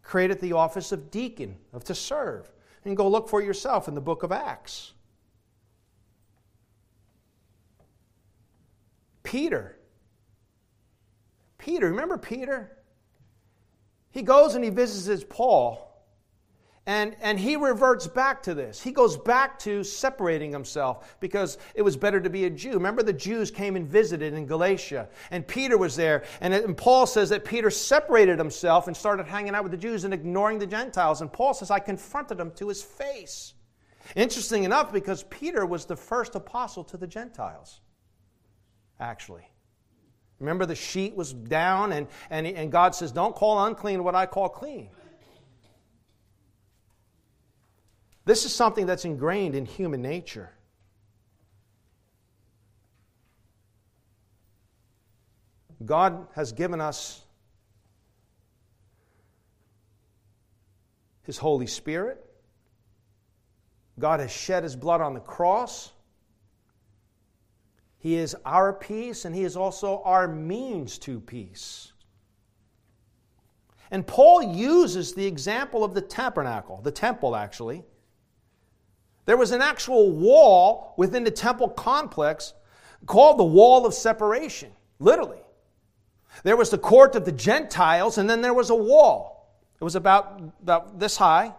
created 0.02 0.40
the 0.40 0.54
office 0.54 0.90
of 0.90 1.10
deacon, 1.10 1.56
of 1.74 1.84
to 1.84 1.94
serve 1.94 2.50
and 2.84 2.96
go 2.96 3.08
look 3.08 3.28
for 3.28 3.42
yourself 3.42 3.88
in 3.88 3.94
the 3.94 4.00
book 4.00 4.22
of 4.22 4.32
Acts. 4.32 4.92
Peter. 9.22 9.76
Peter, 11.58 11.90
remember 11.90 12.16
Peter? 12.16 12.78
He 14.14 14.22
goes 14.22 14.54
and 14.54 14.62
he 14.62 14.70
visits 14.70 15.24
Paul 15.28 15.84
and, 16.86 17.16
and 17.20 17.36
he 17.36 17.56
reverts 17.56 18.06
back 18.06 18.44
to 18.44 18.54
this. 18.54 18.80
He 18.80 18.92
goes 18.92 19.16
back 19.16 19.58
to 19.60 19.82
separating 19.82 20.52
himself 20.52 21.16
because 21.18 21.58
it 21.74 21.82
was 21.82 21.96
better 21.96 22.20
to 22.20 22.30
be 22.30 22.44
a 22.44 22.50
Jew. 22.50 22.74
Remember, 22.74 23.02
the 23.02 23.12
Jews 23.12 23.50
came 23.50 23.74
and 23.74 23.88
visited 23.88 24.34
in 24.34 24.46
Galatia, 24.46 25.08
and 25.32 25.44
Peter 25.46 25.76
was 25.76 25.96
there. 25.96 26.22
And, 26.40 26.54
and 26.54 26.76
Paul 26.76 27.06
says 27.06 27.30
that 27.30 27.44
Peter 27.44 27.70
separated 27.70 28.38
himself 28.38 28.86
and 28.86 28.96
started 28.96 29.26
hanging 29.26 29.56
out 29.56 29.64
with 29.64 29.72
the 29.72 29.78
Jews 29.78 30.04
and 30.04 30.14
ignoring 30.14 30.60
the 30.60 30.66
Gentiles. 30.66 31.22
And 31.22 31.32
Paul 31.32 31.52
says, 31.52 31.72
I 31.72 31.80
confronted 31.80 32.38
him 32.38 32.52
to 32.52 32.68
his 32.68 32.82
face. 32.82 33.54
Interesting 34.14 34.62
enough, 34.62 34.92
because 34.92 35.24
Peter 35.24 35.66
was 35.66 35.86
the 35.86 35.96
first 35.96 36.36
apostle 36.36 36.84
to 36.84 36.96
the 36.96 37.06
Gentiles, 37.08 37.80
actually. 39.00 39.48
Remember, 40.40 40.66
the 40.66 40.74
sheet 40.74 41.14
was 41.14 41.32
down, 41.32 41.92
and, 41.92 42.06
and, 42.28 42.46
and 42.46 42.72
God 42.72 42.94
says, 42.94 43.12
Don't 43.12 43.34
call 43.34 43.64
unclean 43.66 44.02
what 44.02 44.14
I 44.14 44.26
call 44.26 44.48
clean. 44.48 44.90
This 48.24 48.44
is 48.44 48.54
something 48.54 48.86
that's 48.86 49.04
ingrained 49.04 49.54
in 49.54 49.66
human 49.66 50.00
nature. 50.02 50.50
God 55.84 56.26
has 56.34 56.52
given 56.52 56.80
us 56.80 57.20
His 61.22 61.36
Holy 61.36 61.66
Spirit. 61.66 62.24
God 63.98 64.20
has 64.20 64.32
shed 64.32 64.62
His 64.62 64.74
blood 64.74 65.00
on 65.00 65.14
the 65.14 65.20
cross. 65.20 65.92
He 68.04 68.16
is 68.16 68.36
our 68.44 68.70
peace, 68.70 69.24
and 69.24 69.34
He 69.34 69.44
is 69.44 69.56
also 69.56 70.02
our 70.04 70.28
means 70.28 70.98
to 70.98 71.20
peace. 71.20 71.94
And 73.90 74.06
Paul 74.06 74.42
uses 74.42 75.14
the 75.14 75.24
example 75.24 75.82
of 75.82 75.94
the 75.94 76.02
tabernacle, 76.02 76.82
the 76.82 76.90
temple 76.90 77.34
actually, 77.34 77.82
there 79.24 79.38
was 79.38 79.52
an 79.52 79.62
actual 79.62 80.12
wall 80.12 80.92
within 80.98 81.24
the 81.24 81.30
temple 81.30 81.70
complex 81.70 82.52
called 83.06 83.38
the 83.38 83.44
Wall 83.44 83.86
of 83.86 83.94
Separation, 83.94 84.72
literally. 84.98 85.40
There 86.42 86.58
was 86.58 86.68
the 86.68 86.76
court 86.76 87.16
of 87.16 87.24
the 87.24 87.32
Gentiles, 87.32 88.18
and 88.18 88.28
then 88.28 88.42
there 88.42 88.52
was 88.52 88.68
a 88.68 88.74
wall. 88.74 89.56
It 89.80 89.84
was 89.84 89.96
about, 89.96 90.42
about 90.62 91.00
this 91.00 91.16
high. 91.16 91.54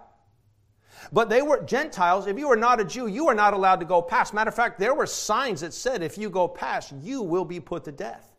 But 1.12 1.30
they 1.30 1.42
were 1.42 1.62
Gentiles. 1.64 2.28
If 2.28 2.38
you 2.38 2.48
were 2.48 2.56
not 2.56 2.80
a 2.80 2.86
Jew, 2.86 3.08
you 3.08 3.26
were 3.26 3.36
not 3.36 3.54
allowed 3.54 3.80
to 3.80 3.86
go 3.86 4.02
past. 4.02 4.34
Matter 4.34 4.50
of 4.50 4.56
fact, 4.56 4.80
there 4.80 4.94
were 4.94 5.06
signs 5.06 5.62
that 5.62 5.74
said, 5.74 6.02
if 6.02 6.18
you 6.18 6.30
go 6.30 6.48
past, 6.48 6.94
you 7.02 7.22
will 7.22 7.46
be 7.46 7.60
put 7.60 7.84
to 7.86 7.92
death. 7.92 8.36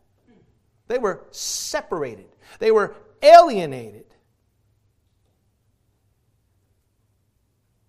They 0.87 0.97
were 0.97 1.25
separated, 1.31 2.27
they 2.59 2.71
were 2.71 2.95
alienated. 3.21 4.05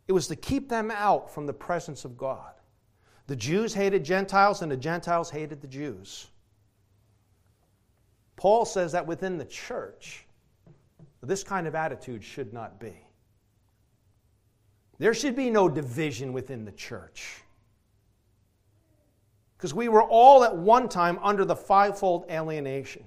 It 0.07 0.13
was 0.13 0.27
to 0.29 0.37
keep 0.37 0.71
them 0.71 0.91
out 0.91 1.33
from 1.33 1.45
the 1.45 1.53
presence 1.53 2.07
of 2.07 2.17
God. 2.17 2.53
The 3.27 3.37
Jews 3.37 3.75
hated 3.75 4.07
Gentiles, 4.07 4.63
and 4.63 4.73
the 4.73 4.77
Gentiles 4.77 5.29
hated 5.29 5.61
the 5.61 5.69
Jews. 5.69 6.29
Paul 8.37 8.65
says 8.65 8.93
that 8.93 9.07
within 9.07 9.37
the 9.37 9.45
church, 9.45 10.25
this 11.23 11.45
kind 11.45 11.67
of 11.67 11.75
attitude 11.75 12.25
should 12.25 12.55
not 12.55 12.81
be. 12.81 12.97
There 14.99 15.15
should 15.15 15.37
be 15.37 15.51
no 15.51 15.69
division 15.69 16.33
within 16.33 16.65
the 16.65 16.73
church. 16.73 17.43
Because 19.57 19.75
we 19.75 19.89
were 19.89 20.03
all 20.03 20.45
at 20.45 20.57
one 20.57 20.89
time 20.89 21.19
under 21.23 21.45
the 21.45 21.57
fivefold 21.57 22.27
alienation. 22.31 23.05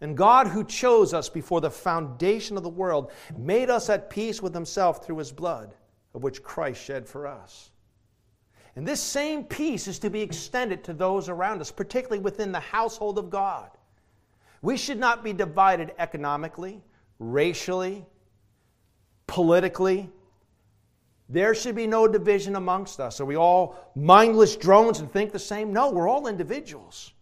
And 0.00 0.16
God, 0.16 0.48
who 0.48 0.64
chose 0.64 1.14
us 1.14 1.28
before 1.28 1.60
the 1.60 1.70
foundation 1.70 2.56
of 2.56 2.62
the 2.62 2.68
world, 2.68 3.10
made 3.36 3.70
us 3.70 3.88
at 3.88 4.10
peace 4.10 4.42
with 4.42 4.52
himself 4.52 5.04
through 5.04 5.18
his 5.18 5.32
blood, 5.32 5.74
of 6.14 6.22
which 6.22 6.42
Christ 6.42 6.82
shed 6.82 7.06
for 7.06 7.26
us. 7.26 7.70
And 8.76 8.86
this 8.86 9.00
same 9.00 9.44
peace 9.44 9.86
is 9.86 9.98
to 10.00 10.10
be 10.10 10.20
extended 10.20 10.82
to 10.84 10.92
those 10.92 11.28
around 11.28 11.60
us, 11.60 11.70
particularly 11.70 12.22
within 12.22 12.52
the 12.52 12.60
household 12.60 13.18
of 13.18 13.30
God. 13.30 13.70
We 14.62 14.76
should 14.76 14.98
not 14.98 15.22
be 15.22 15.32
divided 15.32 15.92
economically, 15.98 16.82
racially, 17.18 18.04
politically. 19.26 20.10
There 21.28 21.54
should 21.54 21.74
be 21.74 21.86
no 21.86 22.06
division 22.06 22.54
amongst 22.56 23.00
us. 23.00 23.20
Are 23.20 23.24
we 23.24 23.36
all 23.36 23.76
mindless 23.94 24.56
drones 24.56 25.00
and 25.00 25.10
think 25.10 25.32
the 25.32 25.38
same? 25.38 25.72
No, 25.72 25.90
we're 25.90 26.08
all 26.08 26.26
individuals. 26.26 27.12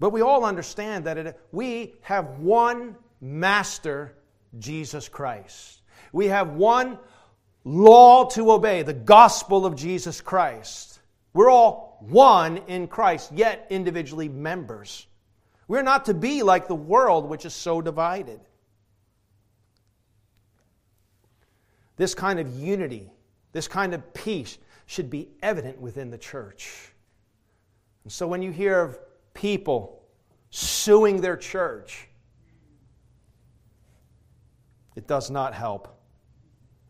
But 0.00 0.10
we 0.10 0.20
all 0.20 0.44
understand 0.44 1.04
that 1.04 1.18
it, 1.18 1.40
we 1.52 1.94
have 2.02 2.38
one 2.38 2.96
master, 3.20 4.16
Jesus 4.58 5.08
Christ. 5.08 5.82
We 6.12 6.26
have 6.26 6.50
one 6.50 6.98
law 7.64 8.26
to 8.30 8.52
obey, 8.52 8.82
the 8.82 8.94
gospel 8.94 9.66
of 9.66 9.76
Jesus 9.76 10.20
Christ. 10.20 11.00
We're 11.34 11.50
all 11.50 11.98
one 12.00 12.58
in 12.68 12.88
Christ, 12.88 13.32
yet 13.32 13.66
individually 13.70 14.28
members. 14.28 15.06
We're 15.66 15.82
not 15.82 16.06
to 16.06 16.14
be 16.14 16.42
like 16.42 16.66
the 16.66 16.74
world, 16.74 17.28
which 17.28 17.44
is 17.44 17.54
so 17.54 17.80
divided. 17.80 18.40
This 21.98 22.14
kind 22.14 22.40
of 22.40 22.48
unity, 22.56 23.12
this 23.52 23.68
kind 23.68 23.92
of 23.92 24.14
peace 24.14 24.56
should 24.86 25.10
be 25.10 25.28
evident 25.42 25.78
within 25.78 26.10
the 26.10 26.16
church. 26.16 26.92
And 28.04 28.12
so 28.12 28.26
when 28.26 28.40
you 28.40 28.50
hear 28.50 28.80
of 28.80 28.98
people 29.34 29.98
suing 30.50 31.20
their 31.20 31.36
church. 31.36 32.08
It 34.96 35.06
does 35.06 35.30
not 35.30 35.54
help. 35.54 36.00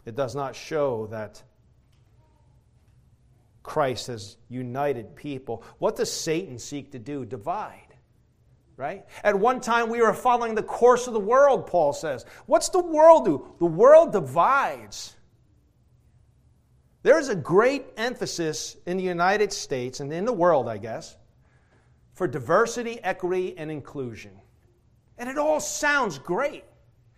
It 0.06 0.14
does 0.14 0.34
not 0.34 0.56
show 0.56 1.08
that 1.08 1.42
Christ 3.62 4.06
has 4.06 4.38
united 4.48 5.14
people. 5.14 5.62
What 5.78 5.96
does 5.96 6.10
Satan 6.10 6.58
seek 6.58 6.92
to 6.92 6.98
do? 6.98 7.26
Divide. 7.26 7.87
Right? 8.78 9.04
At 9.24 9.36
one 9.36 9.60
time, 9.60 9.90
we 9.90 10.00
were 10.00 10.14
following 10.14 10.54
the 10.54 10.62
course 10.62 11.08
of 11.08 11.12
the 11.12 11.20
world, 11.20 11.66
Paul 11.66 11.92
says. 11.92 12.24
What's 12.46 12.68
the 12.68 12.80
world 12.80 13.24
do? 13.24 13.54
The 13.58 13.66
world 13.66 14.12
divides. 14.12 15.16
There 17.02 17.18
is 17.18 17.28
a 17.28 17.34
great 17.34 17.86
emphasis 17.96 18.76
in 18.86 18.96
the 18.96 19.02
United 19.02 19.52
States 19.52 19.98
and 19.98 20.12
in 20.12 20.24
the 20.24 20.32
world, 20.32 20.68
I 20.68 20.78
guess, 20.78 21.16
for 22.14 22.28
diversity, 22.28 23.02
equity, 23.02 23.58
and 23.58 23.68
inclusion. 23.68 24.32
And 25.18 25.28
it 25.28 25.38
all 25.38 25.58
sounds 25.58 26.18
great. 26.18 26.62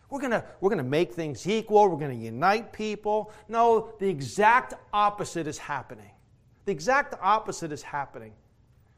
We're 0.09 0.21
going 0.21 0.43
we're 0.61 0.71
gonna 0.71 0.83
make 0.83 1.13
things 1.13 1.47
equal, 1.47 1.89
we're 1.91 1.99
going 1.99 2.19
to 2.19 2.25
unite 2.25 2.73
people. 2.73 3.33
No, 3.49 3.93
the 4.01 4.09
exact 4.09 4.73
opposite 4.95 5.47
is 5.47 5.59
happening. 5.59 6.11
The 6.65 6.73
exact 6.73 7.15
opposite 7.21 7.71
is 7.71 7.83
happening. 7.83 8.33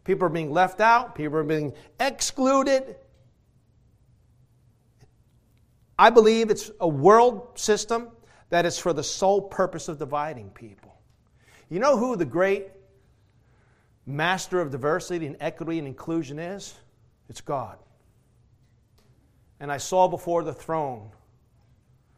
People 0.05 0.27
are 0.27 0.31
being 0.31 0.51
left 0.51 0.81
out, 0.81 1.15
people 1.15 1.38
are 1.38 1.45
being 1.45 1.73
excluded. 2.01 2.97
I 5.99 6.11
believe 6.11 6.51
it's 6.51 6.71
a 6.81 6.88
world 6.88 7.59
system 7.59 8.09
that 8.51 8.67
is 8.67 8.79
for 8.79 8.93
the 8.93 9.05
sole 9.05 9.41
purpose 9.41 9.88
of 9.88 9.99
dividing 9.99 10.51
people. 10.51 11.01
You 11.69 11.79
know 11.79 11.97
who 11.97 12.17
the 12.17 12.25
great 12.25 12.69
master 14.05 14.61
of 14.61 14.71
diversity 14.71 15.27
and 15.27 15.37
equity 15.41 15.79
and 15.79 15.87
inclusion 15.87 16.38
is? 16.38 16.75
It's 17.29 17.41
God. 17.41 17.79
And 19.61 19.71
I 19.71 19.77
saw 19.77 20.09
before 20.09 20.43
the 20.43 20.53
throne 20.53 21.11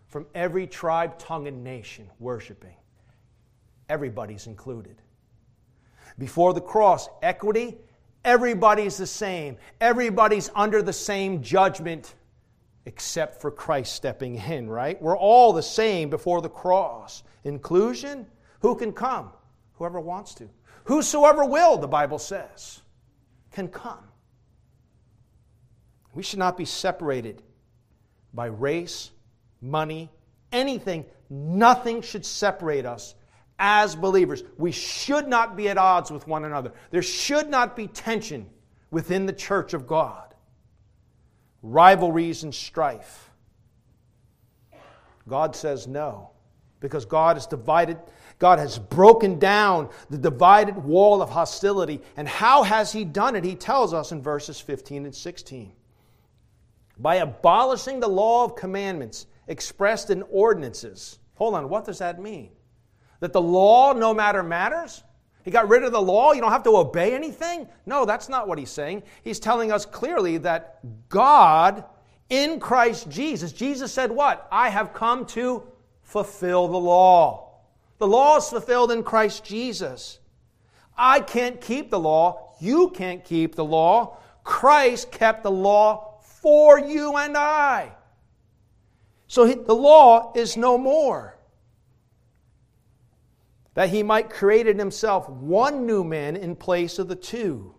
from 0.08 0.26
every 0.34 0.66
tribe, 0.66 1.18
tongue, 1.18 1.46
and 1.46 1.62
nation 1.62 2.08
worshiping. 2.18 2.74
Everybody's 3.88 4.46
included. 4.46 4.96
Before 6.18 6.52
the 6.54 6.60
cross, 6.60 7.08
equity, 7.22 7.78
everybody's 8.24 8.96
the 8.96 9.06
same. 9.06 9.56
Everybody's 9.80 10.50
under 10.54 10.82
the 10.82 10.92
same 10.92 11.42
judgment 11.42 12.14
except 12.86 13.40
for 13.40 13.50
Christ 13.50 13.94
stepping 13.94 14.36
in, 14.36 14.68
right? 14.68 15.00
We're 15.00 15.16
all 15.16 15.52
the 15.52 15.62
same 15.62 16.10
before 16.10 16.42
the 16.42 16.50
cross. 16.50 17.22
Inclusion, 17.44 18.26
who 18.60 18.74
can 18.74 18.92
come? 18.92 19.30
Whoever 19.74 20.00
wants 20.00 20.34
to. 20.34 20.48
Whosoever 20.84 21.44
will, 21.44 21.78
the 21.78 21.88
Bible 21.88 22.18
says, 22.18 22.82
can 23.52 23.68
come. 23.68 24.04
We 26.12 26.22
should 26.22 26.38
not 26.38 26.56
be 26.56 26.64
separated 26.64 27.42
by 28.34 28.46
race, 28.46 29.10
money, 29.60 30.10
anything. 30.52 31.06
Nothing 31.30 32.02
should 32.02 32.24
separate 32.24 32.84
us 32.86 33.14
as 33.58 33.94
believers. 33.94 34.42
We 34.58 34.72
should 34.72 35.28
not 35.28 35.56
be 35.56 35.68
at 35.68 35.78
odds 35.78 36.10
with 36.10 36.26
one 36.26 36.44
another. 36.44 36.72
There 36.90 37.02
should 37.02 37.48
not 37.48 37.76
be 37.76 37.86
tension 37.86 38.48
within 38.90 39.26
the 39.26 39.32
church 39.32 39.74
of 39.74 39.86
God, 39.86 40.34
rivalries 41.62 42.42
and 42.42 42.54
strife. 42.54 43.30
God 45.28 45.56
says 45.56 45.86
no, 45.86 46.30
because 46.80 47.04
God 47.04 47.36
has 47.36 47.46
divided, 47.46 47.98
God 48.38 48.58
has 48.58 48.78
broken 48.78 49.38
down 49.38 49.88
the 50.10 50.18
divided 50.18 50.76
wall 50.76 51.22
of 51.22 51.30
hostility. 51.30 52.00
And 52.16 52.28
how 52.28 52.62
has 52.62 52.92
He 52.92 53.04
done 53.04 53.36
it? 53.36 53.44
He 53.44 53.54
tells 53.54 53.94
us 53.94 54.12
in 54.12 54.20
verses 54.22 54.60
15 54.60 55.06
and 55.06 55.14
16. 55.14 55.72
By 56.98 57.16
abolishing 57.16 58.00
the 58.00 58.08
law 58.08 58.44
of 58.44 58.54
commandments 58.54 59.26
expressed 59.48 60.10
in 60.10 60.22
ordinances. 60.30 61.18
Hold 61.36 61.54
on, 61.54 61.68
what 61.68 61.84
does 61.84 61.98
that 61.98 62.20
mean? 62.20 62.50
That 63.24 63.32
the 63.32 63.40
law 63.40 63.94
no 63.94 64.12
matter 64.12 64.42
matters? 64.42 65.02
He 65.44 65.50
got 65.50 65.70
rid 65.70 65.82
of 65.82 65.92
the 65.92 66.02
law, 66.02 66.32
you 66.32 66.42
don't 66.42 66.52
have 66.52 66.62
to 66.64 66.76
obey 66.76 67.14
anything? 67.14 67.66
No, 67.86 68.04
that's 68.04 68.28
not 68.28 68.46
what 68.46 68.58
he's 68.58 68.68
saying. 68.68 69.02
He's 69.22 69.40
telling 69.40 69.72
us 69.72 69.86
clearly 69.86 70.36
that 70.36 70.80
God 71.08 71.84
in 72.28 72.60
Christ 72.60 73.08
Jesus, 73.08 73.54
Jesus 73.54 73.90
said, 73.90 74.10
What? 74.10 74.46
I 74.52 74.68
have 74.68 74.92
come 74.92 75.24
to 75.28 75.62
fulfill 76.02 76.68
the 76.68 76.76
law. 76.76 77.54
The 77.96 78.06
law 78.06 78.36
is 78.36 78.50
fulfilled 78.50 78.92
in 78.92 79.02
Christ 79.02 79.42
Jesus. 79.42 80.18
I 80.94 81.20
can't 81.20 81.58
keep 81.62 81.88
the 81.88 81.98
law. 81.98 82.54
You 82.60 82.90
can't 82.90 83.24
keep 83.24 83.54
the 83.54 83.64
law. 83.64 84.18
Christ 84.42 85.10
kept 85.10 85.44
the 85.44 85.50
law 85.50 86.20
for 86.20 86.78
you 86.78 87.16
and 87.16 87.38
I. 87.38 87.92
So 89.28 89.46
he, 89.46 89.54
the 89.54 89.74
law 89.74 90.34
is 90.36 90.58
no 90.58 90.76
more. 90.76 91.33
That 93.74 93.90
he 93.90 94.02
might 94.02 94.30
create 94.30 94.66
in 94.66 94.78
himself 94.78 95.28
one 95.28 95.86
new 95.86 96.04
man 96.04 96.36
in 96.36 96.56
place 96.56 96.98
of 96.98 97.08
the 97.08 97.16
two, 97.16 97.74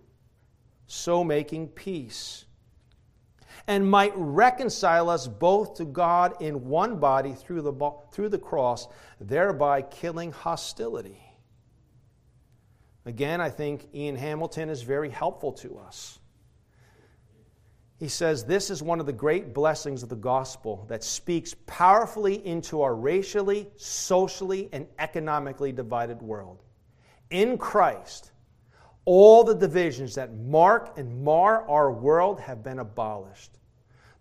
so 0.87 1.23
making 1.23 1.69
peace, 1.69 2.45
and 3.65 3.89
might 3.89 4.13
reconcile 4.15 5.09
us 5.09 5.27
both 5.27 5.75
to 5.75 5.85
God 5.85 6.41
in 6.41 6.67
one 6.67 6.99
body 6.99 7.33
through 7.33 7.61
the, 7.61 7.91
through 8.11 8.29
the 8.29 8.37
cross, 8.37 8.87
thereby 9.19 9.81
killing 9.81 10.31
hostility. 10.31 11.21
Again, 13.05 13.39
I 13.39 13.49
think 13.49 13.87
Ian 13.93 14.15
Hamilton 14.15 14.69
is 14.69 14.81
very 14.81 15.09
helpful 15.09 15.53
to 15.53 15.77
us. 15.77 16.19
He 18.05 18.09
says 18.09 18.43
this 18.43 18.69
is 18.69 18.83
one 18.83 18.99
of 18.99 19.07
the 19.07 19.11
great 19.11 19.51
blessings 19.51 20.03
of 20.03 20.09
the 20.09 20.15
gospel 20.15 20.85
that 20.89 21.03
speaks 21.03 21.55
powerfully 21.65 22.45
into 22.45 22.83
our 22.83 22.93
racially, 22.93 23.67
socially, 23.77 24.69
and 24.73 24.85
economically 24.99 25.71
divided 25.71 26.21
world. 26.21 26.61
In 27.31 27.57
Christ, 27.57 28.31
all 29.05 29.43
the 29.43 29.55
divisions 29.55 30.13
that 30.13 30.35
mark 30.35 30.99
and 30.99 31.23
mar 31.23 31.67
our 31.67 31.91
world 31.91 32.39
have 32.41 32.63
been 32.63 32.77
abolished. 32.77 33.57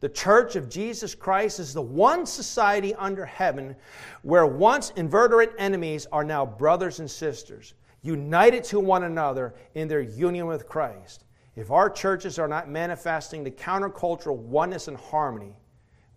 The 0.01 0.09
Church 0.09 0.57
of 0.57 0.70
Jesus 0.70 1.14
Christ 1.14 1.61
is 1.61 1.75
the 1.75 1.83
one 1.83 2.25
society 2.25 2.94
under 2.94 3.27
heaven 3.27 3.77
where 4.23 4.47
once 4.47 4.94
inveterate 4.97 5.53
enemies 5.59 6.07
are 6.11 6.25
now 6.25 6.47
brothers 6.47 7.01
and 7.01 7.11
sisters, 7.11 7.75
united 8.01 8.64
to 8.64 8.81
one 8.81 9.03
another 9.05 9.55
in 9.75 9.88
their 9.88 10.01
union 10.01 10.47
with 10.47 10.66
Christ. 10.66 11.27
If 11.57 11.71
our 11.71 11.88
churches 11.88 12.38
are 12.38 12.49
not 12.49 12.69
manifesting 12.69 13.45
the 13.45 13.51
countercultural 13.51 14.37
oneness 14.37 14.88
and 14.88 14.97
harmony, 14.97 15.57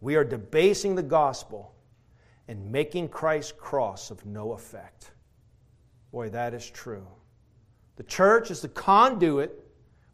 we 0.02 0.15
are 0.15 0.23
debasing 0.23 0.95
the 0.95 1.04
gospel 1.04 1.73
and 2.47 2.71
making 2.71 3.10
Christ's 3.10 3.52
cross 3.52 4.10
of 4.10 4.26
no 4.26 4.54
effect. 4.54 5.12
Boy, 6.12 6.30
that 6.30 6.54
is 6.54 6.69
true. 6.69 7.06
The 7.97 8.04
church 8.04 8.50
is 8.50 8.62
the 8.62 8.69
conduit 8.69 9.63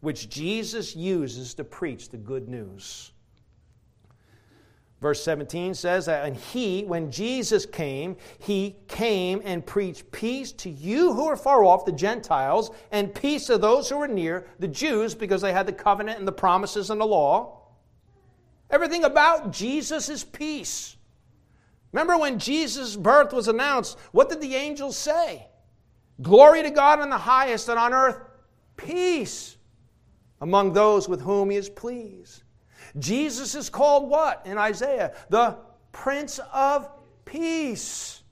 which 0.00 0.28
Jesus 0.28 0.94
uses 0.94 1.54
to 1.54 1.64
preach 1.64 2.10
the 2.10 2.18
good 2.18 2.48
news. 2.48 3.12
Verse 5.04 5.22
17 5.22 5.74
says 5.74 6.06
that, 6.06 6.24
and 6.24 6.34
he, 6.34 6.82
when 6.84 7.10
Jesus 7.10 7.66
came, 7.66 8.16
he 8.38 8.74
came 8.88 9.42
and 9.44 9.66
preached 9.66 10.10
peace 10.12 10.50
to 10.52 10.70
you 10.70 11.12
who 11.12 11.26
are 11.26 11.36
far 11.36 11.62
off, 11.62 11.84
the 11.84 11.92
Gentiles, 11.92 12.70
and 12.90 13.14
peace 13.14 13.48
to 13.48 13.58
those 13.58 13.90
who 13.90 14.00
are 14.00 14.08
near, 14.08 14.46
the 14.60 14.66
Jews, 14.66 15.14
because 15.14 15.42
they 15.42 15.52
had 15.52 15.66
the 15.66 15.74
covenant 15.74 16.20
and 16.20 16.26
the 16.26 16.32
promises 16.32 16.88
and 16.88 16.98
the 16.98 17.04
law. 17.04 17.66
Everything 18.70 19.04
about 19.04 19.52
Jesus 19.52 20.08
is 20.08 20.24
peace. 20.24 20.96
Remember 21.92 22.16
when 22.16 22.38
Jesus' 22.38 22.96
birth 22.96 23.34
was 23.34 23.46
announced, 23.46 23.98
what 24.12 24.30
did 24.30 24.40
the 24.40 24.54
angels 24.54 24.96
say? 24.96 25.46
Glory 26.22 26.62
to 26.62 26.70
God 26.70 27.02
in 27.02 27.10
the 27.10 27.18
highest, 27.18 27.68
and 27.68 27.78
on 27.78 27.92
earth, 27.92 28.20
peace 28.78 29.58
among 30.40 30.72
those 30.72 31.10
with 31.10 31.20
whom 31.20 31.50
he 31.50 31.58
is 31.58 31.68
pleased. 31.68 32.43
Jesus 32.98 33.54
is 33.54 33.68
called 33.68 34.08
what 34.08 34.42
in 34.44 34.58
Isaiah? 34.58 35.14
The 35.28 35.56
Prince 35.92 36.40
of 36.52 36.88
Peace. 37.24 38.22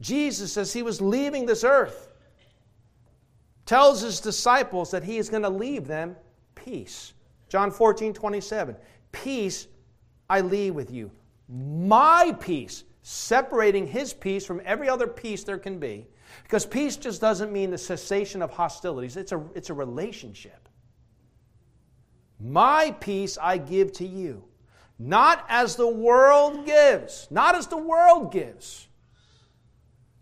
Jesus, 0.00 0.56
as 0.56 0.72
he 0.72 0.82
was 0.82 1.00
leaving 1.00 1.46
this 1.46 1.64
earth, 1.64 2.08
tells 3.66 4.02
his 4.02 4.20
disciples 4.20 4.90
that 4.90 5.02
he 5.02 5.16
is 5.16 5.30
going 5.30 5.42
to 5.42 5.48
leave 5.48 5.86
them 5.86 6.16
peace. 6.54 7.14
John 7.48 7.70
14, 7.70 8.12
27. 8.12 8.76
Peace 9.12 9.66
I 10.28 10.40
leave 10.40 10.74
with 10.74 10.90
you. 10.90 11.10
My 11.48 12.36
peace, 12.40 12.84
separating 13.02 13.86
his 13.86 14.12
peace 14.12 14.44
from 14.44 14.60
every 14.64 14.88
other 14.88 15.06
peace 15.06 15.44
there 15.44 15.58
can 15.58 15.78
be. 15.78 16.06
Because 16.42 16.66
peace 16.66 16.96
just 16.96 17.20
doesn't 17.20 17.52
mean 17.52 17.70
the 17.70 17.78
cessation 17.78 18.42
of 18.42 18.50
hostilities, 18.50 19.16
it's 19.16 19.32
a, 19.32 19.42
it's 19.54 19.70
a 19.70 19.74
relationship. 19.74 20.68
My 22.44 22.94
peace 23.00 23.38
I 23.40 23.56
give 23.56 23.90
to 23.92 24.06
you, 24.06 24.44
not 24.98 25.46
as 25.48 25.76
the 25.76 25.88
world 25.88 26.66
gives, 26.66 27.26
not 27.30 27.54
as 27.54 27.68
the 27.68 27.78
world 27.78 28.32
gives, 28.32 28.86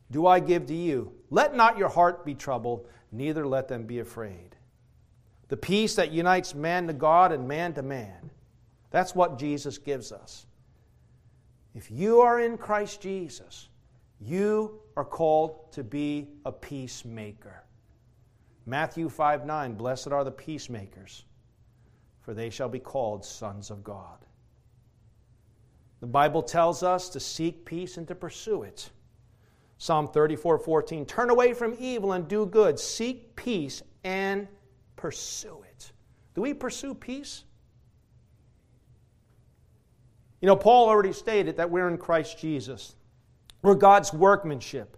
do 0.08 0.28
I 0.28 0.38
give 0.38 0.66
to 0.66 0.74
you. 0.74 1.12
Let 1.30 1.56
not 1.56 1.78
your 1.78 1.88
heart 1.88 2.24
be 2.24 2.36
troubled, 2.36 2.86
neither 3.10 3.44
let 3.44 3.66
them 3.66 3.86
be 3.86 3.98
afraid. 3.98 4.54
The 5.48 5.56
peace 5.56 5.96
that 5.96 6.12
unites 6.12 6.54
man 6.54 6.86
to 6.86 6.92
God 6.92 7.32
and 7.32 7.48
man 7.48 7.74
to 7.74 7.82
man. 7.82 8.30
That's 8.92 9.16
what 9.16 9.36
Jesus 9.36 9.76
gives 9.76 10.12
us. 10.12 10.46
If 11.74 11.90
you 11.90 12.20
are 12.20 12.38
in 12.38 12.56
Christ 12.56 13.00
Jesus, 13.00 13.68
you 14.20 14.78
are 14.96 15.04
called 15.04 15.72
to 15.72 15.82
be 15.82 16.28
a 16.44 16.52
peacemaker. 16.52 17.64
Matthew 18.64 19.08
5 19.08 19.44
9, 19.44 19.74
blessed 19.74 20.12
are 20.12 20.22
the 20.22 20.30
peacemakers 20.30 21.24
for 22.22 22.34
they 22.34 22.50
shall 22.50 22.68
be 22.68 22.78
called 22.78 23.24
sons 23.24 23.70
of 23.70 23.84
God. 23.84 24.18
The 26.00 26.06
Bible 26.06 26.42
tells 26.42 26.82
us 26.82 27.08
to 27.10 27.20
seek 27.20 27.64
peace 27.64 27.96
and 27.96 28.08
to 28.08 28.14
pursue 28.14 28.62
it. 28.62 28.90
Psalm 29.78 30.08
34 30.08 30.58
14. 30.58 31.06
Turn 31.06 31.30
away 31.30 31.52
from 31.52 31.76
evil 31.78 32.12
and 32.12 32.26
do 32.26 32.46
good. 32.46 32.78
Seek 32.78 33.34
peace 33.36 33.82
and 34.04 34.48
pursue 34.96 35.62
it. 35.68 35.92
Do 36.34 36.42
we 36.42 36.54
pursue 36.54 36.94
peace? 36.94 37.44
You 40.40 40.46
know, 40.46 40.56
Paul 40.56 40.88
already 40.88 41.12
stated 41.12 41.56
that 41.56 41.70
we're 41.70 41.88
in 41.88 41.98
Christ 41.98 42.38
Jesus. 42.38 42.96
We're 43.62 43.74
God's 43.74 44.12
workmanship. 44.12 44.96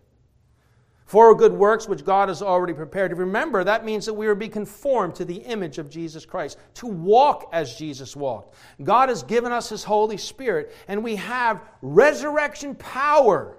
For 1.05 1.35
good 1.35 1.53
works 1.53 1.87
which 1.87 2.05
God 2.05 2.29
has 2.29 2.41
already 2.41 2.73
prepared. 2.73 3.17
Remember, 3.17 3.63
that 3.63 3.85
means 3.85 4.07
that 4.07 4.15
we 4.15 4.27
are 4.27 4.35
be 4.35 4.49
conformed 4.49 5.15
to 5.17 5.25
the 5.25 5.37
image 5.37 5.79
of 5.79 5.91
Jesus 5.91 6.25
Christ, 6.25 6.59
to 6.75 6.87
walk 6.87 7.51
as 7.53 7.77
Jesus 7.77 8.17
walked. 8.17 8.55
God 8.83 9.11
has 9.11 9.23
given 9.23 9.53
us 9.53 9.69
His 9.69 9.85
Holy 9.85 10.17
Spirit, 10.17 10.75
and 10.89 11.05
we 11.05 11.17
have 11.17 11.61
resurrection 11.83 12.75
power 12.75 13.59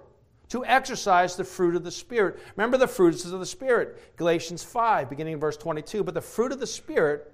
to 0.50 0.66
exercise 0.66 1.36
the 1.36 1.44
fruit 1.44 1.76
of 1.76 1.84
the 1.84 1.92
Spirit. 1.92 2.40
Remember 2.56 2.78
the 2.78 2.88
fruits 2.88 3.26
of 3.26 3.40
the 3.40 3.46
Spirit, 3.46 4.16
Galatians 4.18 4.64
5, 4.64 5.10
beginning 5.10 5.34
in 5.34 5.40
verse 5.40 5.58
22. 5.58 6.04
But 6.04 6.14
the 6.14 6.22
fruit 6.22 6.52
of 6.52 6.60
the 6.60 6.68
Spirit, 6.68 7.32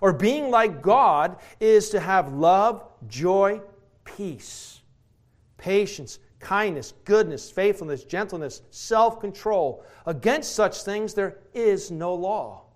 or 0.00 0.12
being 0.12 0.50
like 0.50 0.82
God, 0.82 1.38
is 1.58 1.90
to 1.90 2.00
have 2.00 2.32
love, 2.32 2.86
joy, 3.08 3.60
peace, 4.04 4.80
patience, 5.56 6.18
kindness, 6.44 6.92
goodness, 7.04 7.50
faithfulness, 7.50 8.04
gentleness, 8.04 8.62
self 8.70 9.20
control. 9.20 9.84
Against 10.06 10.54
such 10.54 10.82
things 10.82 11.14
there 11.14 11.38
is 11.54 11.90
no 11.90 12.14
law. 12.14 12.66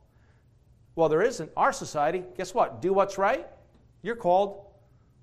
Well, 0.96 1.08
there 1.08 1.22
isn't. 1.22 1.50
Our 1.56 1.72
society, 1.72 2.24
guess 2.36 2.54
what? 2.54 2.82
Do 2.82 2.92
what's 2.92 3.18
right. 3.18 3.46
You're 4.02 4.16
called 4.16 4.64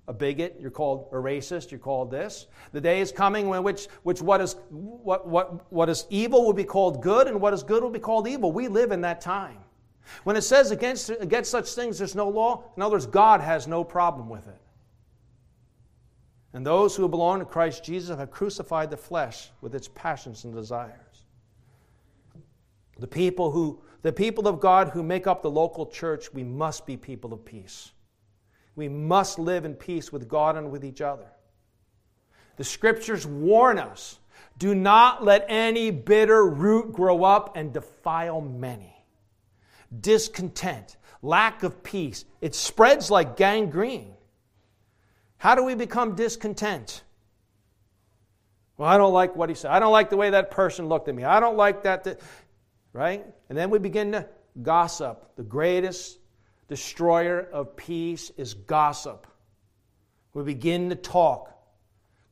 a 0.08 0.12
bigot, 0.12 0.56
you're 0.60 0.70
called 0.70 1.08
a 1.10 1.16
racist, 1.16 1.72
you're 1.72 1.80
called 1.80 2.10
this. 2.10 2.46
The 2.72 2.80
day 2.80 3.00
is 3.00 3.10
coming 3.10 3.48
when 3.48 3.64
which, 3.64 3.88
which 4.04 4.22
what, 4.22 4.40
is, 4.40 4.54
what, 4.70 5.26
what, 5.26 5.70
what 5.72 5.88
is 5.88 6.06
evil 6.08 6.44
will 6.44 6.52
be 6.52 6.64
called 6.64 7.02
good, 7.02 7.26
and 7.26 7.40
what 7.40 7.52
is 7.52 7.64
good 7.64 7.82
will 7.82 7.90
be 7.90 7.98
called 7.98 8.28
evil. 8.28 8.52
We 8.52 8.68
live 8.68 8.92
in 8.92 9.00
that 9.00 9.20
time. 9.20 9.58
When 10.22 10.36
it 10.36 10.42
says 10.42 10.70
against, 10.70 11.10
against 11.10 11.50
such 11.50 11.72
things 11.72 11.98
there's 11.98 12.14
no 12.14 12.28
law, 12.28 12.64
in 12.76 12.82
other 12.82 12.92
words, 12.92 13.06
God 13.06 13.40
has 13.40 13.66
no 13.66 13.82
problem 13.82 14.28
with 14.28 14.46
it. 14.46 14.60
And 16.56 16.64
those 16.64 16.96
who 16.96 17.06
belong 17.06 17.40
to 17.40 17.44
Christ 17.44 17.84
Jesus 17.84 18.16
have 18.16 18.30
crucified 18.30 18.90
the 18.90 18.96
flesh 18.96 19.50
with 19.60 19.74
its 19.74 19.88
passions 19.88 20.44
and 20.44 20.54
desires. 20.54 21.26
The 22.98 23.06
people 23.06 23.50
who 23.50 23.82
the 24.00 24.10
people 24.10 24.48
of 24.48 24.58
God 24.58 24.88
who 24.88 25.02
make 25.02 25.26
up 25.26 25.42
the 25.42 25.50
local 25.50 25.84
church, 25.84 26.32
we 26.32 26.42
must 26.42 26.86
be 26.86 26.96
people 26.96 27.34
of 27.34 27.44
peace. 27.44 27.92
We 28.74 28.88
must 28.88 29.38
live 29.38 29.66
in 29.66 29.74
peace 29.74 30.10
with 30.10 30.28
God 30.28 30.56
and 30.56 30.70
with 30.70 30.82
each 30.82 31.02
other. 31.02 31.26
The 32.56 32.64
scriptures 32.64 33.26
warn 33.26 33.78
us 33.78 34.18
do 34.56 34.74
not 34.74 35.22
let 35.22 35.44
any 35.50 35.90
bitter 35.90 36.46
root 36.46 36.90
grow 36.90 37.22
up 37.22 37.54
and 37.54 37.70
defile 37.70 38.40
many. 38.40 38.96
Discontent, 40.00 40.96
lack 41.20 41.62
of 41.64 41.82
peace, 41.82 42.24
it 42.40 42.54
spreads 42.54 43.10
like 43.10 43.36
gangrene. 43.36 44.15
How 45.38 45.54
do 45.54 45.64
we 45.64 45.74
become 45.74 46.14
discontent? 46.14 47.02
Well, 48.76 48.88
I 48.88 48.98
don't 48.98 49.12
like 49.12 49.36
what 49.36 49.48
he 49.48 49.54
said. 49.54 49.70
I 49.70 49.78
don't 49.78 49.92
like 49.92 50.10
the 50.10 50.16
way 50.16 50.30
that 50.30 50.50
person 50.50 50.88
looked 50.88 51.08
at 51.08 51.14
me. 51.14 51.24
I 51.24 51.40
don't 51.40 51.56
like 51.56 51.84
that, 51.84 52.04
th- 52.04 52.18
right? 52.92 53.24
And 53.48 53.56
then 53.56 53.70
we 53.70 53.78
begin 53.78 54.12
to 54.12 54.28
gossip. 54.62 55.36
The 55.36 55.42
greatest 55.42 56.18
destroyer 56.68 57.48
of 57.52 57.76
peace 57.76 58.30
is 58.36 58.54
gossip. 58.54 59.26
We 60.34 60.42
begin 60.42 60.90
to 60.90 60.96
talk. 60.96 61.52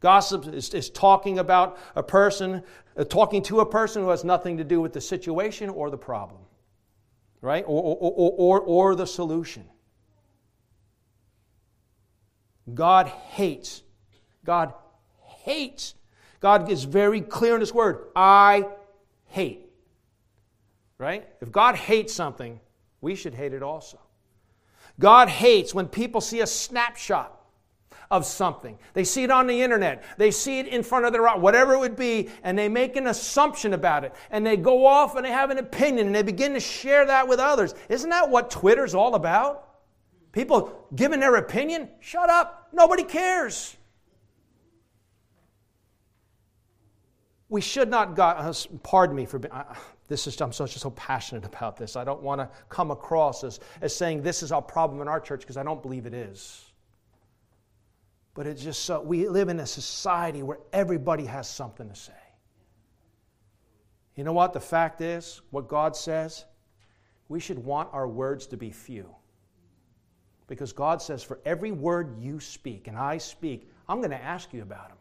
Gossip 0.00 0.46
is, 0.48 0.74
is 0.74 0.90
talking 0.90 1.38
about 1.38 1.78
a 1.96 2.02
person, 2.02 2.62
uh, 2.96 3.04
talking 3.04 3.42
to 3.44 3.60
a 3.60 3.66
person 3.66 4.02
who 4.02 4.10
has 4.10 4.22
nothing 4.22 4.58
to 4.58 4.64
do 4.64 4.80
with 4.80 4.92
the 4.92 5.00
situation 5.00 5.70
or 5.70 5.88
the 5.88 5.96
problem, 5.96 6.42
right? 7.40 7.64
Or, 7.66 7.82
or, 7.82 7.96
or, 7.96 8.32
or, 8.36 8.60
or 8.60 8.94
the 8.94 9.06
solution. 9.06 9.64
God 12.72 13.08
hates. 13.08 13.82
God 14.44 14.72
hates. 15.42 15.94
God 16.40 16.70
is 16.70 16.84
very 16.84 17.20
clear 17.20 17.54
in 17.54 17.60
His 17.60 17.74
Word. 17.74 18.06
I 18.16 18.66
hate. 19.26 19.60
Right? 20.98 21.28
If 21.40 21.50
God 21.50 21.74
hates 21.74 22.14
something, 22.14 22.60
we 23.00 23.14
should 23.14 23.34
hate 23.34 23.52
it 23.52 23.62
also. 23.62 23.98
God 24.98 25.28
hates 25.28 25.74
when 25.74 25.88
people 25.88 26.20
see 26.20 26.40
a 26.40 26.46
snapshot 26.46 27.40
of 28.10 28.24
something. 28.24 28.78
They 28.92 29.04
see 29.04 29.24
it 29.24 29.30
on 29.30 29.46
the 29.46 29.60
internet. 29.60 30.04
They 30.18 30.30
see 30.30 30.60
it 30.60 30.68
in 30.68 30.82
front 30.82 31.04
of 31.04 31.12
their 31.12 31.26
whatever 31.36 31.74
it 31.74 31.78
would 31.78 31.96
be, 31.96 32.28
and 32.42 32.56
they 32.56 32.68
make 32.68 32.96
an 32.96 33.08
assumption 33.08 33.74
about 33.74 34.04
it. 34.04 34.14
And 34.30 34.46
they 34.46 34.56
go 34.56 34.86
off 34.86 35.16
and 35.16 35.24
they 35.24 35.30
have 35.30 35.50
an 35.50 35.58
opinion 35.58 36.06
and 36.06 36.14
they 36.14 36.22
begin 36.22 36.54
to 36.54 36.60
share 36.60 37.06
that 37.06 37.26
with 37.26 37.40
others. 37.40 37.74
Isn't 37.88 38.10
that 38.10 38.30
what 38.30 38.50
Twitter's 38.50 38.94
all 38.94 39.14
about? 39.14 39.73
People 40.34 40.88
giving 40.96 41.20
their 41.20 41.36
opinion? 41.36 41.88
Shut 42.00 42.28
up. 42.28 42.68
Nobody 42.72 43.04
cares. 43.04 43.76
We 47.48 47.60
should 47.60 47.88
not, 47.88 48.16
God, 48.16 48.38
uh, 48.38 48.78
pardon 48.82 49.14
me 49.14 49.26
for 49.26 49.40
this 50.08 50.26
is, 50.26 50.40
I'm 50.40 50.52
so, 50.52 50.66
so 50.66 50.90
passionate 50.90 51.46
about 51.46 51.76
this. 51.76 51.94
I 51.94 52.02
don't 52.02 52.20
want 52.20 52.40
to 52.40 52.50
come 52.68 52.90
across 52.90 53.44
as, 53.44 53.60
as 53.80 53.94
saying 53.94 54.22
this 54.22 54.42
is 54.42 54.50
our 54.50 54.60
problem 54.60 55.00
in 55.00 55.06
our 55.06 55.20
church 55.20 55.42
because 55.42 55.56
I 55.56 55.62
don't 55.62 55.80
believe 55.80 56.04
it 56.04 56.14
is. 56.14 56.64
But 58.34 58.48
it's 58.48 58.60
just 58.60 58.84
so, 58.84 59.00
we 59.00 59.28
live 59.28 59.48
in 59.48 59.60
a 59.60 59.66
society 59.66 60.42
where 60.42 60.58
everybody 60.72 61.26
has 61.26 61.48
something 61.48 61.88
to 61.88 61.94
say. 61.94 62.12
You 64.16 64.24
know 64.24 64.32
what? 64.32 64.52
The 64.52 64.60
fact 64.60 65.00
is, 65.00 65.42
what 65.50 65.68
God 65.68 65.94
says, 65.94 66.44
we 67.28 67.38
should 67.38 67.60
want 67.60 67.88
our 67.92 68.08
words 68.08 68.48
to 68.48 68.56
be 68.56 68.72
few. 68.72 69.14
Because 70.46 70.72
God 70.72 71.00
says, 71.00 71.22
for 71.22 71.40
every 71.44 71.72
word 71.72 72.20
you 72.20 72.38
speak 72.40 72.86
and 72.86 72.96
I 72.96 73.18
speak, 73.18 73.70
I'm 73.88 73.98
going 73.98 74.10
to 74.10 74.22
ask 74.22 74.52
you 74.52 74.62
about 74.62 74.88
them. 74.88 74.98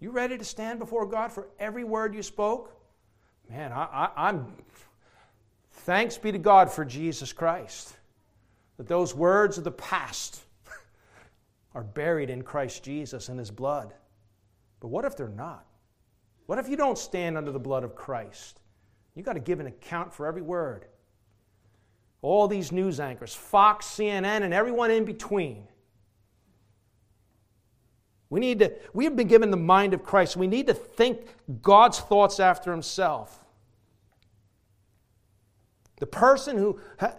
You 0.00 0.10
ready 0.10 0.38
to 0.38 0.44
stand 0.44 0.78
before 0.78 1.06
God 1.06 1.32
for 1.32 1.48
every 1.58 1.84
word 1.84 2.14
you 2.14 2.22
spoke? 2.22 2.72
Man, 3.50 3.72
I, 3.72 4.10
am 4.16 4.52
Thanks 5.72 6.18
be 6.18 6.32
to 6.32 6.38
God 6.38 6.70
for 6.70 6.84
Jesus 6.84 7.32
Christ. 7.32 7.96
That 8.76 8.88
those 8.88 9.14
words 9.14 9.58
of 9.58 9.64
the 9.64 9.70
past 9.70 10.40
are 11.74 11.82
buried 11.82 12.30
in 12.30 12.42
Christ 12.42 12.84
Jesus 12.84 13.28
and 13.28 13.38
His 13.38 13.50
blood. 13.50 13.94
But 14.80 14.88
what 14.88 15.04
if 15.04 15.16
they're 15.16 15.28
not? 15.28 15.64
What 16.46 16.58
if 16.58 16.68
you 16.68 16.76
don't 16.76 16.98
stand 16.98 17.36
under 17.36 17.50
the 17.50 17.58
blood 17.58 17.84
of 17.84 17.94
Christ? 17.94 18.60
You've 19.14 19.26
got 19.26 19.32
to 19.34 19.40
give 19.40 19.60
an 19.60 19.66
account 19.66 20.12
for 20.12 20.26
every 20.26 20.42
word 20.42 20.86
all 22.22 22.48
these 22.48 22.72
news 22.72 23.00
anchors, 23.00 23.34
Fox, 23.34 23.86
CNN, 23.86 24.42
and 24.42 24.52
everyone 24.52 24.90
in 24.90 25.04
between. 25.04 25.66
We 28.30 28.40
need 28.40 28.58
to, 28.58 28.72
we 28.92 29.04
have 29.04 29.16
been 29.16 29.28
given 29.28 29.50
the 29.50 29.56
mind 29.56 29.94
of 29.94 30.02
Christ. 30.02 30.36
We 30.36 30.46
need 30.46 30.66
to 30.66 30.74
think 30.74 31.26
God's 31.62 31.98
thoughts 31.98 32.40
after 32.40 32.70
himself. 32.70 33.44
The 35.98 36.06
person 36.06 36.56
who 36.56 36.78
uh, 37.00 37.12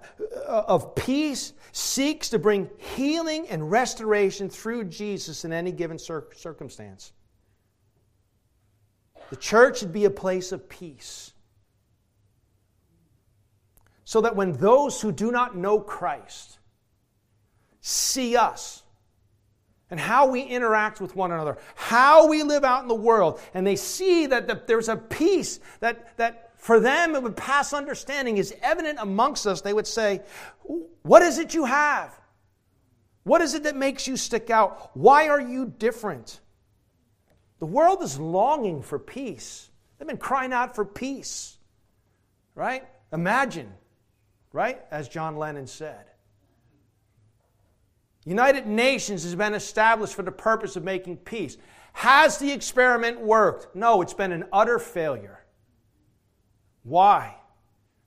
of 0.45 0.95
peace 0.95 1.53
seeks 1.71 2.29
to 2.29 2.39
bring 2.39 2.69
healing 2.77 3.47
and 3.49 3.69
restoration 3.69 4.49
through 4.49 4.85
Jesus 4.85 5.43
in 5.43 5.51
any 5.51 5.71
given 5.71 5.97
circumstance. 5.99 7.11
The 9.29 9.35
church 9.35 9.79
should 9.79 9.91
be 9.91 10.05
a 10.05 10.09
place 10.09 10.51
of 10.51 10.69
peace 10.69 11.33
so 14.09 14.21
that 14.21 14.35
when 14.35 14.53
those 14.53 14.99
who 14.99 15.11
do 15.11 15.31
not 15.31 15.55
know 15.55 15.79
Christ 15.79 16.57
see 17.79 18.35
us 18.35 18.81
and 19.91 19.99
how 19.99 20.25
we 20.31 20.41
interact 20.41 20.99
with 20.99 21.15
one 21.15 21.31
another, 21.31 21.59
how 21.75 22.27
we 22.27 22.41
live 22.41 22.63
out 22.63 22.81
in 22.81 22.87
the 22.87 22.95
world, 22.95 23.39
and 23.53 23.67
they 23.67 23.75
see 23.75 24.25
that 24.25 24.47
the, 24.47 24.63
there's 24.65 24.89
a 24.89 24.95
peace 24.95 25.59
that, 25.79 26.17
that 26.17 26.53
for 26.57 26.79
them 26.79 27.13
it 27.13 27.21
would 27.21 27.37
pass 27.37 27.71
understanding 27.71 28.37
is 28.37 28.51
evident 28.63 28.97
amongst 28.99 29.45
us, 29.45 29.61
they 29.61 29.73
would 29.73 29.85
say, 29.85 30.23
What 31.03 31.21
is 31.21 31.37
it 31.37 31.53
you 31.53 31.65
have? 31.65 32.19
What 33.25 33.41
is 33.41 33.53
it 33.53 33.61
that 33.61 33.75
makes 33.75 34.07
you 34.07 34.17
stick 34.17 34.49
out? 34.49 34.89
Why 34.97 35.27
are 35.27 35.39
you 35.39 35.71
different? 35.77 36.39
The 37.59 37.67
world 37.67 38.01
is 38.01 38.19
longing 38.19 38.81
for 38.81 38.97
peace. 38.97 39.69
They've 39.99 40.07
been 40.07 40.17
crying 40.17 40.51
out 40.51 40.73
for 40.73 40.83
peace, 40.83 41.59
right? 42.55 42.87
Imagine 43.13 43.71
right? 44.53 44.79
As 44.91 45.07
John 45.07 45.37
Lennon 45.37 45.67
said. 45.67 46.05
United 48.25 48.67
Nations 48.67 49.23
has 49.23 49.35
been 49.35 49.53
established 49.53 50.13
for 50.13 50.23
the 50.23 50.31
purpose 50.31 50.75
of 50.75 50.83
making 50.83 51.17
peace. 51.17 51.57
Has 51.93 52.37
the 52.37 52.51
experiment 52.51 53.19
worked? 53.19 53.75
No, 53.75 54.01
it's 54.01 54.13
been 54.13 54.31
an 54.31 54.45
utter 54.53 54.79
failure. 54.79 55.43
Why? 56.83 57.35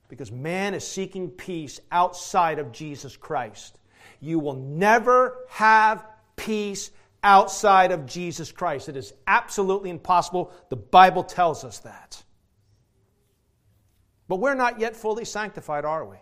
Because 0.07 0.31
man 0.31 0.73
is 0.73 0.87
seeking 0.87 1.29
peace 1.29 1.79
outside 1.91 2.59
of 2.59 2.71
Jesus 2.71 3.17
Christ. 3.17 3.79
You 4.19 4.39
will 4.39 4.55
never 4.55 5.45
have 5.49 6.05
peace 6.35 6.91
outside 7.23 7.91
of 7.91 8.05
Jesus 8.05 8.51
Christ. 8.51 8.89
It 8.89 8.97
is 8.97 9.13
absolutely 9.27 9.89
impossible. 9.89 10.51
The 10.69 10.75
Bible 10.75 11.23
tells 11.23 11.63
us 11.63 11.79
that. 11.79 12.21
But 14.27 14.37
we're 14.37 14.55
not 14.55 14.79
yet 14.79 14.95
fully 14.95 15.25
sanctified, 15.25 15.85
are 15.85 16.05
we? 16.05 16.17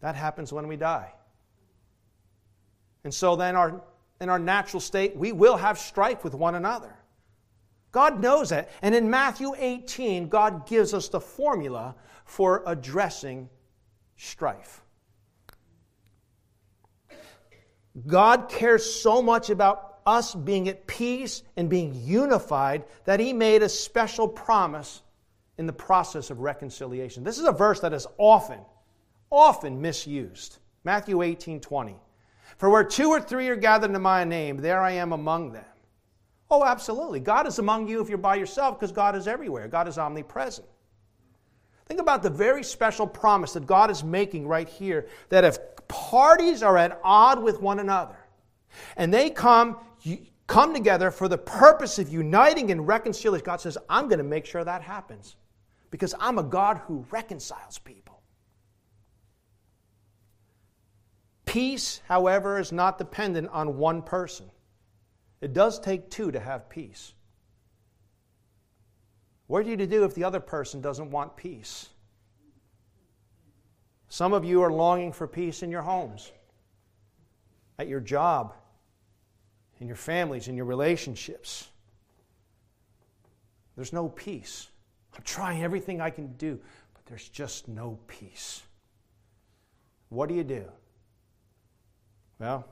That 0.00 0.14
happens 0.14 0.52
when 0.52 0.66
we 0.66 0.76
die. 0.76 1.12
And 3.04 3.12
so 3.12 3.36
then 3.36 3.56
our, 3.56 3.82
in 4.20 4.28
our 4.28 4.38
natural 4.38 4.80
state, 4.80 5.16
we 5.16 5.32
will 5.32 5.56
have 5.56 5.78
strife 5.78 6.24
with 6.24 6.34
one 6.34 6.54
another. 6.54 6.94
God 7.92 8.20
knows 8.20 8.50
that. 8.50 8.70
And 8.82 8.94
in 8.94 9.10
Matthew 9.10 9.52
18, 9.56 10.28
God 10.28 10.66
gives 10.66 10.94
us 10.94 11.08
the 11.08 11.20
formula 11.20 11.96
for 12.24 12.62
addressing 12.66 13.48
strife. 14.16 14.82
God 18.06 18.48
cares 18.48 18.84
so 18.84 19.20
much 19.20 19.50
about 19.50 19.98
us 20.06 20.34
being 20.34 20.68
at 20.68 20.86
peace 20.86 21.42
and 21.56 21.68
being 21.68 21.94
unified 21.94 22.84
that 23.04 23.20
He 23.20 23.32
made 23.32 23.62
a 23.62 23.68
special 23.68 24.28
promise 24.28 25.02
in 25.58 25.66
the 25.66 25.72
process 25.72 26.30
of 26.30 26.40
reconciliation. 26.40 27.24
This 27.24 27.38
is 27.38 27.44
a 27.44 27.52
verse 27.52 27.80
that 27.80 27.92
is 27.92 28.06
often, 28.16 28.60
often 29.30 29.80
misused. 29.80 30.58
Matthew 30.84 31.22
18 31.22 31.60
20. 31.60 31.96
For 32.56 32.68
where 32.68 32.84
two 32.84 33.08
or 33.08 33.20
three 33.20 33.48
are 33.48 33.56
gathered 33.56 33.94
in 33.94 34.02
my 34.02 34.24
name, 34.24 34.58
there 34.58 34.82
I 34.82 34.92
am 34.92 35.12
among 35.12 35.52
them. 35.52 35.64
Oh, 36.50 36.64
absolutely. 36.64 37.20
God 37.20 37.46
is 37.46 37.58
among 37.58 37.88
you 37.88 38.00
if 38.00 38.08
you're 38.08 38.18
by 38.18 38.34
yourself 38.34 38.78
because 38.78 38.92
God 38.92 39.14
is 39.14 39.28
everywhere. 39.28 39.68
God 39.68 39.86
is 39.86 39.98
omnipresent. 39.98 40.66
Think 41.86 42.00
about 42.00 42.22
the 42.22 42.30
very 42.30 42.62
special 42.62 43.06
promise 43.06 43.52
that 43.52 43.66
God 43.66 43.90
is 43.90 44.02
making 44.04 44.46
right 44.46 44.68
here 44.68 45.06
that 45.28 45.44
if 45.44 45.58
parties 45.88 46.62
are 46.62 46.76
at 46.76 47.00
odd 47.02 47.42
with 47.42 47.60
one 47.60 47.78
another 47.78 48.16
and 48.96 49.12
they 49.12 49.30
come, 49.30 49.76
come 50.46 50.74
together 50.74 51.10
for 51.10 51.28
the 51.28 51.38
purpose 51.38 51.98
of 51.98 52.08
uniting 52.08 52.70
and 52.70 52.86
reconciling, 52.86 53.42
God 53.44 53.60
says, 53.60 53.78
I'm 53.88 54.08
going 54.08 54.18
to 54.18 54.24
make 54.24 54.46
sure 54.46 54.64
that 54.64 54.82
happens 54.82 55.36
because 55.90 56.14
I'm 56.20 56.38
a 56.38 56.42
God 56.42 56.80
who 56.86 57.04
reconciles 57.10 57.78
people. 57.78 58.09
Peace, 61.50 62.00
however, 62.06 62.60
is 62.60 62.70
not 62.70 62.96
dependent 62.96 63.48
on 63.48 63.76
one 63.76 64.02
person. 64.02 64.48
It 65.40 65.52
does 65.52 65.80
take 65.80 66.08
two 66.08 66.30
to 66.30 66.38
have 66.38 66.68
peace. 66.68 67.12
What 69.48 69.66
are 69.66 69.68
you 69.68 69.76
to 69.76 69.86
do 69.88 70.04
if 70.04 70.14
the 70.14 70.22
other 70.22 70.38
person 70.38 70.80
doesn't 70.80 71.10
want 71.10 71.36
peace? 71.36 71.88
Some 74.08 74.32
of 74.32 74.44
you 74.44 74.62
are 74.62 74.70
longing 74.70 75.10
for 75.10 75.26
peace 75.26 75.64
in 75.64 75.72
your 75.72 75.82
homes, 75.82 76.30
at 77.80 77.88
your 77.88 77.98
job, 77.98 78.54
in 79.80 79.88
your 79.88 79.96
families, 79.96 80.46
in 80.46 80.56
your 80.56 80.66
relationships. 80.66 81.66
There's 83.74 83.92
no 83.92 84.08
peace. 84.08 84.68
I'm 85.16 85.22
trying 85.24 85.64
everything 85.64 86.00
I 86.00 86.10
can 86.10 86.32
do, 86.34 86.60
but 86.94 87.06
there's 87.06 87.28
just 87.28 87.66
no 87.66 87.98
peace. 88.06 88.62
What 90.10 90.28
do 90.28 90.36
you 90.36 90.44
do? 90.44 90.66
Well, 92.40 92.66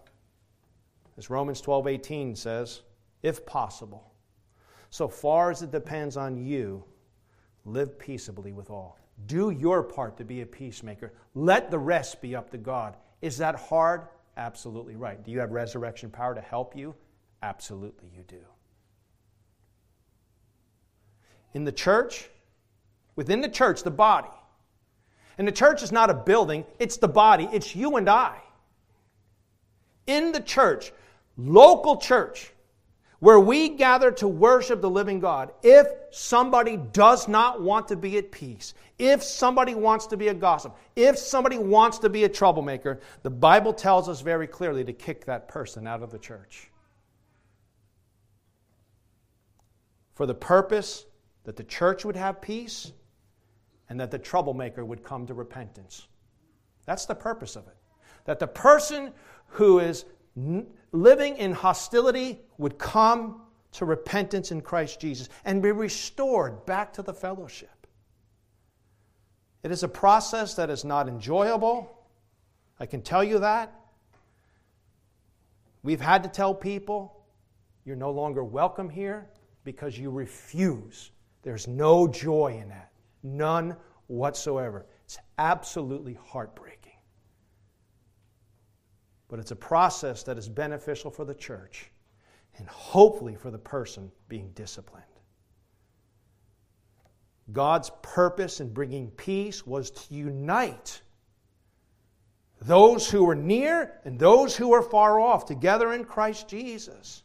as 1.18 1.30
Romans 1.30 1.60
12 1.60 1.86
18 1.86 2.34
says, 2.34 2.80
if 3.22 3.44
possible, 3.44 4.12
so 4.90 5.06
far 5.06 5.50
as 5.50 5.62
it 5.62 5.70
depends 5.70 6.16
on 6.16 6.36
you, 6.38 6.82
live 7.64 7.98
peaceably 7.98 8.52
with 8.52 8.70
all. 8.70 8.98
Do 9.26 9.50
your 9.50 9.82
part 9.82 10.16
to 10.18 10.24
be 10.24 10.40
a 10.40 10.46
peacemaker. 10.46 11.12
Let 11.34 11.70
the 11.70 11.78
rest 11.78 12.22
be 12.22 12.34
up 12.34 12.50
to 12.50 12.58
God. 12.58 12.96
Is 13.20 13.36
that 13.38 13.56
hard? 13.56 14.08
Absolutely 14.36 14.96
right. 14.96 15.22
Do 15.22 15.30
you 15.30 15.40
have 15.40 15.50
resurrection 15.50 16.08
power 16.08 16.34
to 16.34 16.40
help 16.40 16.76
you? 16.76 16.94
Absolutely, 17.42 18.08
you 18.16 18.22
do. 18.22 18.40
In 21.52 21.64
the 21.64 21.72
church, 21.72 22.30
within 23.16 23.40
the 23.40 23.48
church, 23.48 23.82
the 23.82 23.90
body. 23.90 24.28
And 25.36 25.46
the 25.46 25.52
church 25.52 25.82
is 25.82 25.92
not 25.92 26.08
a 26.08 26.14
building, 26.14 26.64
it's 26.78 26.96
the 26.96 27.08
body, 27.08 27.48
it's 27.52 27.74
you 27.74 27.96
and 27.96 28.08
I. 28.08 28.40
In 30.08 30.32
the 30.32 30.40
church, 30.40 30.92
local 31.36 31.98
church, 31.98 32.52
where 33.20 33.38
we 33.38 33.68
gather 33.68 34.10
to 34.12 34.26
worship 34.26 34.80
the 34.80 34.88
living 34.88 35.20
God, 35.20 35.52
if 35.62 35.86
somebody 36.10 36.76
does 36.76 37.28
not 37.28 37.60
want 37.60 37.88
to 37.88 37.96
be 37.96 38.16
at 38.16 38.32
peace, 38.32 38.74
if 38.98 39.22
somebody 39.22 39.74
wants 39.74 40.06
to 40.08 40.16
be 40.16 40.28
a 40.28 40.34
gossip, 40.34 40.74
if 40.96 41.18
somebody 41.18 41.58
wants 41.58 41.98
to 41.98 42.08
be 42.08 42.24
a 42.24 42.28
troublemaker, 42.28 43.00
the 43.22 43.30
Bible 43.30 43.72
tells 43.72 44.08
us 44.08 44.20
very 44.20 44.46
clearly 44.46 44.84
to 44.84 44.92
kick 44.92 45.26
that 45.26 45.46
person 45.46 45.86
out 45.86 46.02
of 46.02 46.10
the 46.10 46.18
church. 46.18 46.70
For 50.14 50.26
the 50.26 50.34
purpose 50.34 51.04
that 51.44 51.56
the 51.56 51.64
church 51.64 52.04
would 52.04 52.16
have 52.16 52.40
peace 52.40 52.92
and 53.88 54.00
that 54.00 54.10
the 54.10 54.18
troublemaker 54.18 54.84
would 54.84 55.02
come 55.02 55.26
to 55.26 55.34
repentance. 55.34 56.06
That's 56.86 57.06
the 57.06 57.14
purpose 57.14 57.56
of 57.56 57.66
it. 57.66 57.76
That 58.24 58.38
the 58.38 58.46
person 58.46 59.12
who 59.48 59.80
is 59.80 60.04
living 60.92 61.36
in 61.36 61.52
hostility 61.52 62.40
would 62.58 62.78
come 62.78 63.42
to 63.72 63.84
repentance 63.84 64.50
in 64.52 64.60
Christ 64.60 65.00
Jesus 65.00 65.28
and 65.44 65.62
be 65.62 65.72
restored 65.72 66.64
back 66.64 66.92
to 66.94 67.02
the 67.02 67.12
fellowship. 67.12 67.86
It 69.62 69.70
is 69.70 69.82
a 69.82 69.88
process 69.88 70.54
that 70.54 70.70
is 70.70 70.84
not 70.84 71.08
enjoyable. 71.08 72.06
I 72.78 72.86
can 72.86 73.02
tell 73.02 73.24
you 73.24 73.40
that. 73.40 73.74
We've 75.82 76.00
had 76.00 76.22
to 76.22 76.28
tell 76.28 76.54
people 76.54 77.24
you're 77.84 77.96
no 77.96 78.10
longer 78.10 78.44
welcome 78.44 78.88
here 78.88 79.28
because 79.64 79.98
you 79.98 80.10
refuse. 80.10 81.10
There's 81.42 81.66
no 81.66 82.06
joy 82.06 82.58
in 82.60 82.68
that. 82.68 82.92
None 83.22 83.76
whatsoever. 84.06 84.86
It's 85.04 85.18
absolutely 85.38 86.18
heartbreaking. 86.24 86.77
But 89.28 89.38
it's 89.38 89.50
a 89.50 89.56
process 89.56 90.22
that 90.24 90.38
is 90.38 90.48
beneficial 90.48 91.10
for 91.10 91.24
the 91.24 91.34
church 91.34 91.90
and 92.56 92.66
hopefully 92.68 93.36
for 93.36 93.50
the 93.50 93.58
person 93.58 94.10
being 94.28 94.50
disciplined. 94.54 95.04
God's 97.52 97.90
purpose 98.02 98.60
in 98.60 98.72
bringing 98.72 99.10
peace 99.12 99.66
was 99.66 99.90
to 99.90 100.14
unite 100.14 101.00
those 102.60 103.08
who 103.08 103.24
were 103.24 103.36
near 103.36 104.00
and 104.04 104.18
those 104.18 104.56
who 104.56 104.68
were 104.68 104.82
far 104.82 105.20
off 105.20 105.46
together 105.46 105.92
in 105.92 106.04
Christ 106.04 106.48
Jesus. 106.48 107.22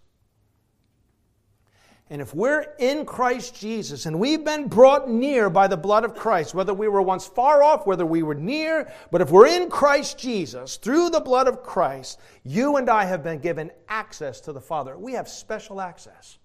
And 2.09 2.21
if 2.21 2.35
we're 2.35 2.67
in 2.79 3.05
Christ 3.05 3.59
Jesus 3.59 4.05
and 4.05 4.19
we've 4.19 4.43
been 4.43 4.67
brought 4.67 5.09
near 5.09 5.49
by 5.49 5.67
the 5.67 5.77
blood 5.77 6.03
of 6.03 6.15
Christ, 6.15 6.53
whether 6.53 6.73
we 6.73 6.87
were 6.87 7.01
once 7.01 7.25
far 7.25 7.63
off, 7.63 7.87
whether 7.87 8.05
we 8.05 8.23
were 8.23 8.35
near, 8.35 8.91
but 9.09 9.21
if 9.21 9.31
we're 9.31 9.47
in 9.47 9.69
Christ 9.69 10.17
Jesus 10.17 10.75
through 10.75 11.09
the 11.09 11.21
blood 11.21 11.47
of 11.47 11.63
Christ, 11.63 12.19
you 12.43 12.75
and 12.75 12.89
I 12.89 13.05
have 13.05 13.23
been 13.23 13.39
given 13.39 13.71
access 13.87 14.41
to 14.41 14.51
the 14.51 14.61
Father. 14.61 14.97
We 14.97 15.13
have 15.13 15.29
special 15.29 15.79
access. 15.79 16.37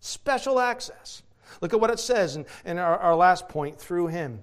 Special 0.00 0.58
access. 0.58 1.22
Look 1.60 1.72
at 1.72 1.80
what 1.80 1.90
it 1.90 2.00
says 2.00 2.34
in, 2.34 2.44
in 2.64 2.78
our, 2.78 2.98
our 2.98 3.14
last 3.14 3.48
point 3.48 3.78
through 3.78 4.08
Him. 4.08 4.42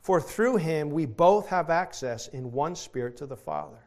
For 0.00 0.20
through 0.20 0.56
Him 0.56 0.90
we 0.90 1.06
both 1.06 1.46
have 1.48 1.70
access 1.70 2.26
in 2.28 2.50
one 2.50 2.74
Spirit 2.74 3.16
to 3.18 3.26
the 3.26 3.36
Father. 3.36 3.78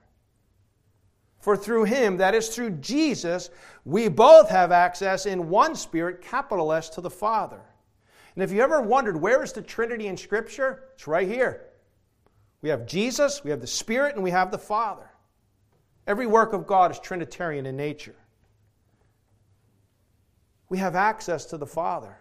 For 1.44 1.58
through 1.58 1.84
him, 1.84 2.16
that 2.18 2.34
is 2.34 2.56
through 2.56 2.70
Jesus, 2.78 3.50
we 3.84 4.08
both 4.08 4.50
have 4.50 4.72
access 4.72 5.26
in 5.26 5.50
one 5.50 5.76
Spirit, 5.76 6.22
capital 6.22 6.72
S, 6.72 6.88
to 6.92 7.02
the 7.02 7.10
Father. 7.10 7.60
And 8.34 8.42
if 8.42 8.50
you 8.54 8.62
ever 8.62 8.82
wondered 8.82 9.20
where 9.20 9.44
is 9.44 9.52
the 9.52 9.62
Trinity 9.62 10.08
in 10.08 10.16
Scripture, 10.16 10.86
it's 10.94 11.06
right 11.06 11.28
here. 11.28 11.66
We 12.62 12.70
have 12.70 12.86
Jesus, 12.86 13.44
we 13.44 13.52
have 13.52 13.60
the 13.60 13.68
Spirit, 13.68 14.16
and 14.16 14.24
we 14.24 14.32
have 14.32 14.52
the 14.52 14.58
Father. 14.58 15.10
Every 16.08 16.28
work 16.28 16.54
of 16.54 16.66
God 16.66 16.92
is 16.92 17.00
Trinitarian 17.00 17.66
in 17.66 17.76
nature. 17.76 18.16
We 20.70 20.78
have 20.78 20.96
access 20.96 21.44
to 21.48 21.58
the 21.58 21.68
Father. 21.68 22.18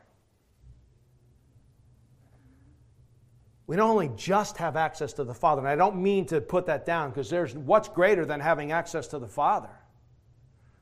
We 3.72 3.76
don't 3.76 3.88
only 3.88 4.10
just 4.16 4.58
have 4.58 4.76
access 4.76 5.14
to 5.14 5.24
the 5.24 5.32
Father, 5.32 5.60
and 5.60 5.68
I 5.68 5.76
don't 5.76 5.96
mean 5.96 6.26
to 6.26 6.42
put 6.42 6.66
that 6.66 6.84
down 6.84 7.08
because 7.08 7.30
there's 7.30 7.54
what's 7.54 7.88
greater 7.88 8.26
than 8.26 8.38
having 8.38 8.70
access 8.70 9.06
to 9.06 9.18
the 9.18 9.26
Father. 9.26 9.70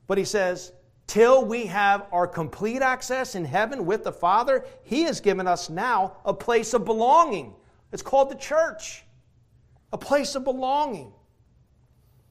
But 0.08 0.18
he 0.18 0.24
says, 0.24 0.72
till 1.06 1.44
we 1.44 1.66
have 1.66 2.08
our 2.10 2.26
complete 2.26 2.82
access 2.82 3.36
in 3.36 3.44
heaven 3.44 3.86
with 3.86 4.02
the 4.02 4.10
Father, 4.10 4.64
he 4.82 5.02
has 5.02 5.20
given 5.20 5.46
us 5.46 5.70
now 5.70 6.16
a 6.24 6.34
place 6.34 6.74
of 6.74 6.84
belonging. 6.84 7.54
It's 7.92 8.02
called 8.02 8.28
the 8.28 8.34
church, 8.34 9.04
a 9.92 9.96
place 9.96 10.34
of 10.34 10.42
belonging, 10.42 11.12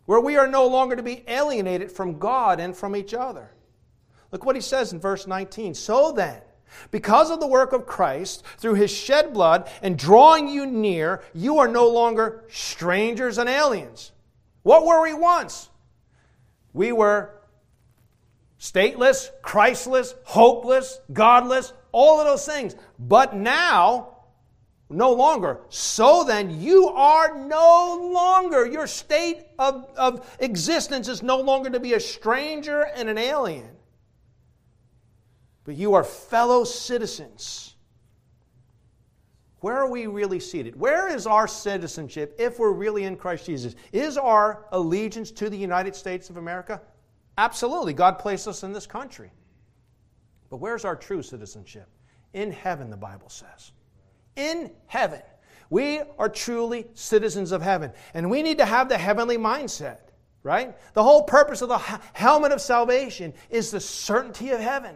where 0.07 0.19
we 0.19 0.35
are 0.35 0.45
no 0.45 0.67
longer 0.67 0.97
to 0.97 1.03
be 1.03 1.23
alienated 1.29 1.89
from 1.89 2.19
God 2.19 2.59
and 2.59 2.75
from 2.75 2.97
each 2.97 3.13
other. 3.13 3.49
Look 4.33 4.43
what 4.43 4.57
he 4.57 4.61
says 4.61 4.91
in 4.91 4.99
verse 4.99 5.25
19. 5.25 5.73
So 5.73 6.11
then, 6.11 6.41
because 6.91 7.31
of 7.31 7.39
the 7.39 7.47
work 7.47 7.73
of 7.73 7.85
Christ, 7.85 8.43
through 8.57 8.75
his 8.75 8.91
shed 8.91 9.33
blood 9.33 9.69
and 9.81 9.97
drawing 9.97 10.47
you 10.47 10.65
near, 10.65 11.23
you 11.33 11.59
are 11.59 11.67
no 11.67 11.87
longer 11.87 12.43
strangers 12.49 13.37
and 13.37 13.49
aliens. 13.49 14.11
What 14.63 14.85
were 14.85 15.01
we 15.01 15.13
once? 15.13 15.69
We 16.73 16.91
were 16.91 17.39
stateless, 18.59 19.29
Christless, 19.41 20.15
hopeless, 20.23 20.99
godless, 21.11 21.73
all 21.91 22.19
of 22.19 22.27
those 22.27 22.45
things. 22.45 22.75
But 22.99 23.35
now, 23.35 24.17
no 24.89 25.13
longer. 25.13 25.61
So 25.69 26.23
then, 26.23 26.59
you 26.61 26.87
are 26.89 27.37
no 27.37 28.09
longer. 28.11 28.65
Your 28.65 28.87
state 28.87 29.45
of, 29.57 29.87
of 29.95 30.35
existence 30.39 31.07
is 31.07 31.21
no 31.21 31.39
longer 31.39 31.69
to 31.69 31.79
be 31.79 31.93
a 31.93 31.99
stranger 31.99 32.87
and 32.95 33.07
an 33.07 33.17
alien, 33.17 33.69
but 35.69 35.77
you 35.77 35.93
are 35.93 36.03
fellow 36.03 36.63
citizens. 36.63 37.75
Where 39.59 39.77
are 39.77 39.87
we 39.87 40.07
really 40.07 40.39
seated? 40.39 40.75
Where 40.75 41.13
is 41.13 41.27
our 41.27 41.47
citizenship 41.47 42.35
if 42.39 42.57
we're 42.57 42.71
really 42.71 43.03
in 43.03 43.15
Christ 43.15 43.45
Jesus? 43.45 43.75
Is 43.91 44.17
our 44.17 44.65
allegiance 44.71 45.29
to 45.33 45.47
the 45.47 45.55
United 45.55 45.95
States 45.95 46.31
of 46.31 46.37
America? 46.37 46.81
Absolutely. 47.37 47.93
God 47.93 48.17
placed 48.17 48.47
us 48.47 48.63
in 48.63 48.73
this 48.73 48.87
country. 48.87 49.29
But 50.49 50.57
where's 50.57 50.85
our 50.85 50.95
true 50.95 51.21
citizenship? 51.21 51.87
In 52.33 52.51
heaven, 52.51 52.89
the 52.89 52.97
Bible 52.97 53.29
says. 53.29 53.71
In 54.37 54.71
heaven. 54.87 55.21
We 55.69 56.01
are 56.17 56.29
truly 56.29 56.87
citizens 56.95 57.51
of 57.51 57.61
heaven. 57.61 57.91
And 58.15 58.31
we 58.31 58.41
need 58.41 58.57
to 58.57 58.65
have 58.65 58.89
the 58.89 58.97
heavenly 58.97 59.37
mindset, 59.37 59.99
right? 60.41 60.75
The 60.95 61.03
whole 61.03 61.25
purpose 61.25 61.61
of 61.61 61.69
the 61.69 61.77
helmet 62.13 62.53
of 62.53 62.59
salvation 62.59 63.35
is 63.51 63.69
the 63.69 63.79
certainty 63.79 64.49
of 64.49 64.59
heaven, 64.59 64.95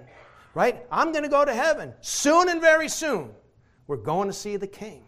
right? 0.54 0.86
I'm 0.92 1.12
going 1.12 1.24
to 1.24 1.30
go 1.30 1.46
to 1.46 1.54
heaven 1.54 1.94
soon 2.02 2.50
and 2.50 2.62
very 2.62 2.90
soon. 2.90 3.32
We're 3.88 3.98
going 3.98 4.28
to 4.28 4.34
see 4.34 4.58
the 4.58 4.68
King. 4.68 5.06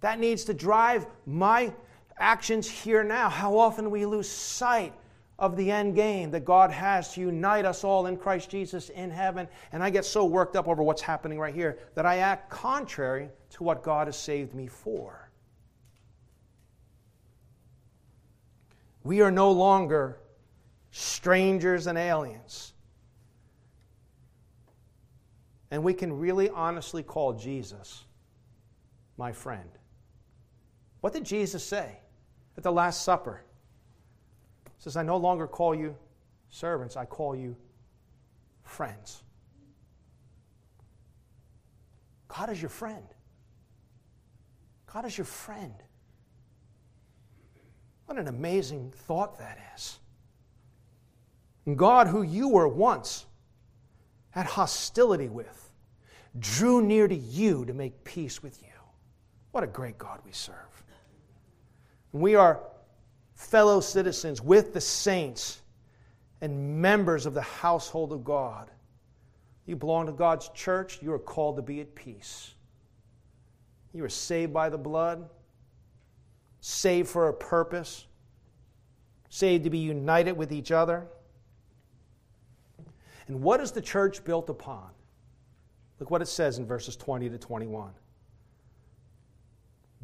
That 0.00 0.18
needs 0.18 0.44
to 0.44 0.54
drive 0.54 1.06
my 1.26 1.72
actions 2.18 2.68
here 2.68 3.02
now. 3.02 3.28
How 3.28 3.58
often 3.58 3.90
we 3.90 4.06
lose 4.06 4.28
sight 4.28 4.92
of 5.38 5.56
the 5.56 5.70
end 5.70 5.94
game 5.94 6.30
that 6.32 6.44
God 6.44 6.70
has 6.70 7.12
to 7.14 7.20
unite 7.20 7.64
us 7.64 7.84
all 7.84 8.06
in 8.06 8.16
Christ 8.16 8.50
Jesus 8.50 8.88
in 8.88 9.10
heaven. 9.10 9.46
And 9.72 9.82
I 9.82 9.90
get 9.90 10.04
so 10.04 10.24
worked 10.24 10.56
up 10.56 10.66
over 10.66 10.82
what's 10.82 11.02
happening 11.02 11.38
right 11.38 11.54
here 11.54 11.78
that 11.94 12.04
I 12.04 12.18
act 12.18 12.50
contrary 12.50 13.30
to 13.50 13.62
what 13.62 13.82
God 13.82 14.08
has 14.08 14.16
saved 14.18 14.54
me 14.54 14.66
for. 14.66 15.30
We 19.04 19.20
are 19.20 19.30
no 19.30 19.52
longer 19.52 20.18
strangers 20.90 21.86
and 21.86 21.96
aliens. 21.96 22.72
And 25.70 25.82
we 25.82 25.92
can 25.92 26.12
really 26.18 26.48
honestly 26.50 27.02
call 27.02 27.34
Jesus 27.34 28.04
my 29.16 29.32
friend. 29.32 29.68
What 31.00 31.12
did 31.12 31.24
Jesus 31.24 31.62
say 31.62 31.98
at 32.56 32.62
the 32.62 32.72
Last 32.72 33.02
Supper? 33.02 33.42
He 34.64 34.82
says, 34.82 34.96
I 34.96 35.02
no 35.02 35.16
longer 35.16 35.46
call 35.46 35.74
you 35.74 35.96
servants, 36.48 36.96
I 36.96 37.04
call 37.04 37.36
you 37.36 37.56
friends. 38.62 39.22
God 42.28 42.50
is 42.50 42.60
your 42.60 42.68
friend. 42.68 43.04
God 44.92 45.04
is 45.04 45.16
your 45.16 45.24
friend. 45.24 45.74
What 48.06 48.18
an 48.18 48.28
amazing 48.28 48.92
thought 48.94 49.38
that 49.38 49.58
is. 49.74 49.98
And 51.66 51.76
God, 51.76 52.06
who 52.06 52.22
you 52.22 52.48
were 52.48 52.68
once 52.68 53.26
had 54.30 54.46
hostility 54.46 55.28
with, 55.28 55.70
drew 56.38 56.82
near 56.82 57.08
to 57.08 57.14
you 57.14 57.64
to 57.64 57.72
make 57.72 58.04
peace 58.04 58.42
with 58.42 58.62
you. 58.62 58.68
What 59.52 59.64
a 59.64 59.66
great 59.66 59.98
God 59.98 60.20
we 60.24 60.32
serve. 60.32 60.54
We 62.12 62.34
are 62.34 62.60
fellow 63.34 63.80
citizens 63.80 64.42
with 64.42 64.74
the 64.74 64.80
saints 64.80 65.62
and 66.40 66.80
members 66.80 67.26
of 67.26 67.34
the 67.34 67.42
household 67.42 68.12
of 68.12 68.24
God. 68.24 68.70
You 69.66 69.76
belong 69.76 70.06
to 70.06 70.12
God's 70.12 70.48
church, 70.50 71.00
you 71.02 71.12
are 71.12 71.18
called 71.18 71.56
to 71.56 71.62
be 71.62 71.80
at 71.80 71.94
peace. 71.94 72.54
You 73.92 74.04
are 74.04 74.08
saved 74.08 74.52
by 74.52 74.68
the 74.68 74.78
blood, 74.78 75.28
saved 76.60 77.08
for 77.08 77.28
a 77.28 77.34
purpose, 77.34 78.06
saved 79.28 79.64
to 79.64 79.70
be 79.70 79.78
united 79.78 80.32
with 80.32 80.52
each 80.52 80.70
other. 80.70 81.06
And 83.28 83.42
what 83.42 83.60
is 83.60 83.72
the 83.72 83.82
church 83.82 84.24
built 84.24 84.48
upon? 84.48 84.88
Look 86.00 86.10
what 86.10 86.22
it 86.22 86.28
says 86.28 86.58
in 86.58 86.66
verses 86.66 86.96
20 86.96 87.28
to 87.30 87.38
21. 87.38 87.90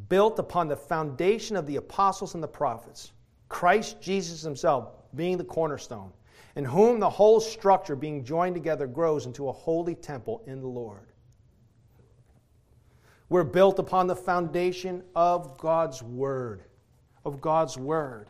Built 0.08 0.38
upon 0.38 0.68
the 0.68 0.76
foundation 0.76 1.56
of 1.56 1.66
the 1.66 1.76
apostles 1.76 2.34
and 2.34 2.42
the 2.42 2.48
prophets 2.48 3.12
Christ 3.48 4.00
Jesus 4.00 4.42
himself 4.42 4.90
being 5.14 5.36
the 5.36 5.44
cornerstone, 5.44 6.12
in 6.56 6.64
whom 6.64 6.98
the 6.98 7.08
whole 7.08 7.40
structure 7.40 7.94
being 7.94 8.24
joined 8.24 8.54
together 8.54 8.86
grows 8.86 9.26
into 9.26 9.48
a 9.48 9.52
holy 9.52 9.94
temple 9.94 10.42
in 10.46 10.60
the 10.60 10.66
Lord. 10.66 11.12
We're 13.28 13.44
built 13.44 13.78
upon 13.78 14.06
the 14.06 14.16
foundation 14.16 15.02
of 15.14 15.56
God's 15.58 16.02
Word. 16.02 16.62
Of 17.24 17.40
God's 17.40 17.78
Word. 17.78 18.28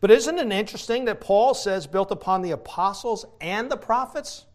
But 0.00 0.10
isn't 0.10 0.38
it 0.38 0.52
interesting 0.52 1.06
that 1.06 1.20
Paul 1.20 1.54
says 1.54 1.86
built 1.86 2.10
upon 2.10 2.42
the 2.42 2.52
apostles 2.52 3.26
and 3.40 3.70
the 3.70 3.76
prophets? 3.76 4.46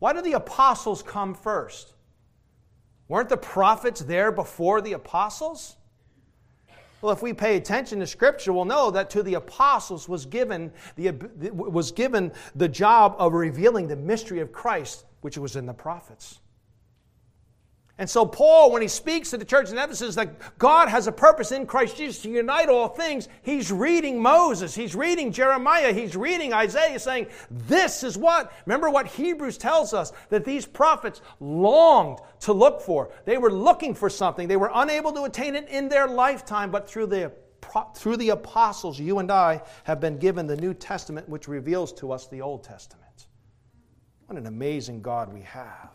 Why 0.00 0.12
did 0.12 0.24
the 0.24 0.32
apostles 0.32 1.02
come 1.02 1.34
first? 1.34 1.94
Weren't 3.06 3.28
the 3.28 3.36
prophets 3.36 4.00
there 4.00 4.32
before 4.32 4.80
the 4.80 4.94
apostles? 4.94 5.76
Well, 7.02 7.12
if 7.12 7.22
we 7.22 7.32
pay 7.32 7.56
attention 7.56 7.98
to 8.00 8.06
Scripture, 8.06 8.52
we'll 8.52 8.64
know 8.64 8.90
that 8.92 9.10
to 9.10 9.22
the 9.22 9.34
apostles 9.34 10.08
was 10.08 10.24
given 10.24 10.72
the, 10.96 11.10
was 11.52 11.90
given 11.90 12.32
the 12.54 12.68
job 12.68 13.16
of 13.18 13.32
revealing 13.32 13.88
the 13.88 13.96
mystery 13.96 14.40
of 14.40 14.52
Christ, 14.52 15.04
which 15.20 15.36
was 15.36 15.56
in 15.56 15.66
the 15.66 15.74
prophets. 15.74 16.38
And 18.02 18.10
so, 18.10 18.26
Paul, 18.26 18.72
when 18.72 18.82
he 18.82 18.88
speaks 18.88 19.30
to 19.30 19.38
the 19.38 19.44
church 19.44 19.70
in 19.70 19.78
Ephesus 19.78 20.16
that 20.16 20.58
God 20.58 20.88
has 20.88 21.06
a 21.06 21.12
purpose 21.12 21.52
in 21.52 21.66
Christ 21.66 21.96
Jesus 21.96 22.20
to 22.22 22.28
unite 22.28 22.68
all 22.68 22.88
things, 22.88 23.28
he's 23.42 23.70
reading 23.70 24.20
Moses, 24.20 24.74
he's 24.74 24.96
reading 24.96 25.30
Jeremiah, 25.30 25.92
he's 25.92 26.16
reading 26.16 26.52
Isaiah, 26.52 26.98
saying, 26.98 27.28
This 27.48 28.02
is 28.02 28.18
what, 28.18 28.52
remember 28.66 28.90
what 28.90 29.06
Hebrews 29.06 29.56
tells 29.56 29.94
us 29.94 30.12
that 30.30 30.44
these 30.44 30.66
prophets 30.66 31.22
longed 31.38 32.18
to 32.40 32.52
look 32.52 32.80
for. 32.80 33.12
They 33.24 33.38
were 33.38 33.52
looking 33.52 33.94
for 33.94 34.10
something, 34.10 34.48
they 34.48 34.56
were 34.56 34.72
unable 34.74 35.12
to 35.12 35.22
attain 35.22 35.54
it 35.54 35.68
in 35.68 35.88
their 35.88 36.08
lifetime, 36.08 36.72
but 36.72 36.90
through 36.90 37.06
the 37.06 37.30
through 37.94 38.16
the 38.16 38.30
apostles, 38.30 38.98
you 38.98 39.20
and 39.20 39.30
I 39.30 39.62
have 39.84 40.00
been 40.00 40.18
given 40.18 40.48
the 40.48 40.56
New 40.56 40.74
Testament, 40.74 41.28
which 41.28 41.46
reveals 41.46 41.92
to 41.92 42.10
us 42.10 42.26
the 42.26 42.42
Old 42.42 42.64
Testament. 42.64 43.28
What 44.26 44.36
an 44.38 44.48
amazing 44.48 45.02
God 45.02 45.32
we 45.32 45.42
have 45.42 45.91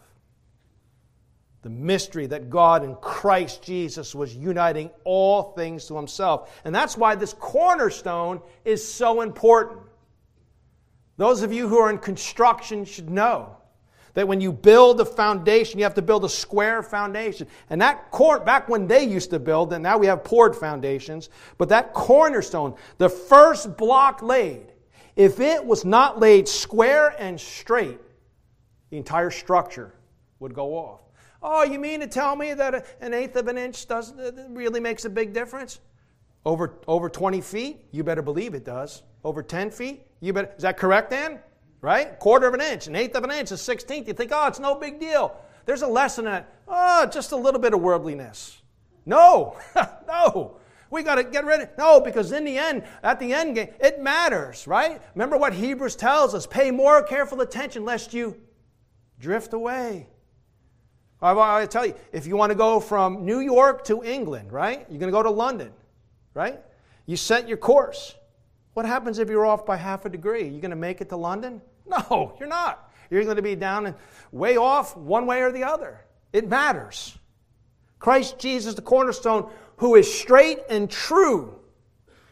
the 1.68 1.74
mystery 1.74 2.28
that 2.28 2.49
God 2.49 2.86
in 2.86 2.95
Christ 2.95 3.61
Jesus 3.61 4.15
was 4.15 4.34
uniting 4.34 4.89
all 5.03 5.51
things 5.51 5.86
to 5.88 5.97
himself. 5.97 6.61
And 6.63 6.74
that's 6.74 6.95
why 6.95 7.13
this 7.13 7.34
cornerstone 7.34 8.39
is 8.63 8.82
so 8.82 9.20
important. 9.20 9.82
Those 11.18 11.41
of 11.41 11.51
you 11.51 11.68
who 11.68 11.78
are 11.78 11.89
in 11.89 11.97
construction 11.97 12.86
should 12.86 13.09
know 13.09 13.57
that 14.13 14.26
when 14.26 14.39
you 14.39 14.53
build 14.53 15.01
a 15.01 15.05
foundation, 15.05 15.78
you 15.78 15.84
have 15.84 15.93
to 15.95 16.01
build 16.01 16.24
a 16.24 16.30
square 16.30 16.82
foundation. 16.82 17.47
And 17.70 17.82
that 17.82 18.13
back 18.45 18.70
when 18.70 18.88
they 18.88 19.03
used 19.03 19.32
to 19.32 19.39
build, 19.39 19.74
and 19.74 19.84
now 19.84 19.97
we 19.97 20.07
have 20.07 20.24
poured 20.24 20.55
foundations, 20.55 21.30
but 21.57 21.68
that 21.68 21.93
cornerstone, 21.93 22.76
the 22.97 23.09
first 23.09 23.76
block 23.76 24.22
laid, 24.22 24.72
if 25.18 25.41
it 25.41 25.65
was 25.65 25.84
not 25.84 26.18
laid 26.18 26.47
square 26.47 27.13
and 27.20 27.38
straight, 27.38 27.99
the 28.89 28.95
entire 28.95 29.32
structure 29.32 29.93
would 30.39 30.53
go 30.53 30.74
off. 30.78 31.01
Oh, 31.42 31.64
you 31.64 31.80
mean 31.80 32.00
to 32.00 32.08
tell 32.08 32.36
me 32.36 32.54
that 32.54 32.86
an 33.02 33.14
eighth 33.14 33.36
of 33.36 33.48
an 33.48 33.58
inch 33.58 33.88
doesn't 33.88 34.20
uh, 34.20 34.32
really 34.50 34.80
makes 34.80 35.06
a 35.06 35.10
big 35.10 35.34
difference? 35.34 35.80
Over, 36.46 36.80
over 36.88 37.10
20 37.10 37.42
feet? 37.42 37.86
You 37.92 38.04
better 38.04 38.22
believe 38.22 38.54
it 38.54 38.66
does. 38.66 39.04
Over 39.24 39.44
10 39.44 39.72
feet? 39.72 40.06
You 40.20 40.34
better, 40.34 40.52
is 40.56 40.64
that 40.64 40.78
correct, 40.78 41.12
Dan? 41.12 41.40
Right? 41.82 42.18
Quarter 42.20 42.48
of 42.48 42.54
an 42.54 42.62
inch, 42.62 42.88
an 42.88 42.96
eighth 42.96 43.16
of 43.16 43.24
an 43.24 43.32
inch, 43.32 43.52
a 43.52 43.56
16th. 43.56 44.08
You 44.08 44.14
think, 44.14 44.32
oh, 44.34 44.48
it's 44.48 44.60
no 44.60 44.76
big 44.76 45.00
deal. 45.00 45.36
There's 45.66 45.82
a 45.82 45.88
lesson 45.88 46.26
in 46.28 46.34
it. 46.34 46.46
Oh, 46.68 47.06
just 47.06 47.34
a 47.34 47.36
little 47.36 47.60
bit 47.60 47.74
of 47.74 47.82
worldliness. 47.82 48.62
No, 49.06 49.58
no. 50.08 50.58
We 50.90 51.04
got 51.04 51.16
to 51.16 51.24
get 51.24 51.46
rid 51.46 51.62
of 51.62 51.70
No, 51.78 52.00
because 52.00 52.32
in 52.32 52.46
the 52.46 52.58
end, 52.58 52.84
at 53.04 53.20
the 53.20 53.34
end 53.34 53.56
game, 53.56 53.70
it 53.80 54.02
matters, 54.02 54.68
right? 54.68 55.02
Remember 55.16 55.38
what 55.38 55.54
Hebrews 55.54 55.96
tells 55.96 56.34
us 56.34 56.48
pay 56.48 56.72
more 56.72 57.04
careful 57.04 57.42
attention 57.42 57.84
lest 57.84 58.14
you 58.14 58.40
drift 59.20 59.54
away. 59.54 60.08
I, 61.22 61.61
I 61.61 61.65
tell 61.65 61.86
you, 61.86 61.95
if 62.11 62.28
you 62.28 62.36
want 62.36 62.51
to 62.51 62.57
go 62.57 62.80
from 62.80 63.26
New 63.26 63.39
York 63.39 63.84
to 63.86 64.03
England, 64.03 64.51
right? 64.51 64.86
You're 64.89 64.99
going 64.99 65.11
to 65.11 65.18
go 65.18 65.24
to 65.24 65.32
London, 65.32 65.72
right? 66.34 66.59
You 67.05 67.18
set 67.18 67.47
your 67.47 67.57
course. 67.57 68.15
What 68.74 68.86
happens 68.86 69.18
if 69.18 69.30
you're 69.30 69.45
off 69.45 69.65
by 69.65 69.78
half 69.78 70.05
a 70.05 70.09
degree? 70.09 70.47
You're 70.47 70.61
going 70.61 70.70
to 70.70 70.76
make 70.76 71.01
it 71.01 71.09
to 71.09 71.18
London? 71.18 71.61
No, 71.88 72.36
you're 72.38 72.49
not. 72.49 72.91
You're 73.09 73.24
going 73.24 73.38
to 73.38 73.41
be 73.41 73.55
down 73.55 73.86
and 73.86 73.95
way 74.34 74.57
off 74.57 74.97
one 74.97 75.26
way 75.26 75.41
or 75.41 75.53
the 75.53 75.63
other. 75.63 76.01
It 76.34 76.49
matters. 76.49 77.18
Christ 77.97 78.39
Jesus, 78.39 78.76
the 78.76 78.82
cornerstone, 78.82 79.49
who 79.78 79.95
is 79.95 80.13
straight 80.13 80.59
and 80.70 80.91
true. 80.91 81.57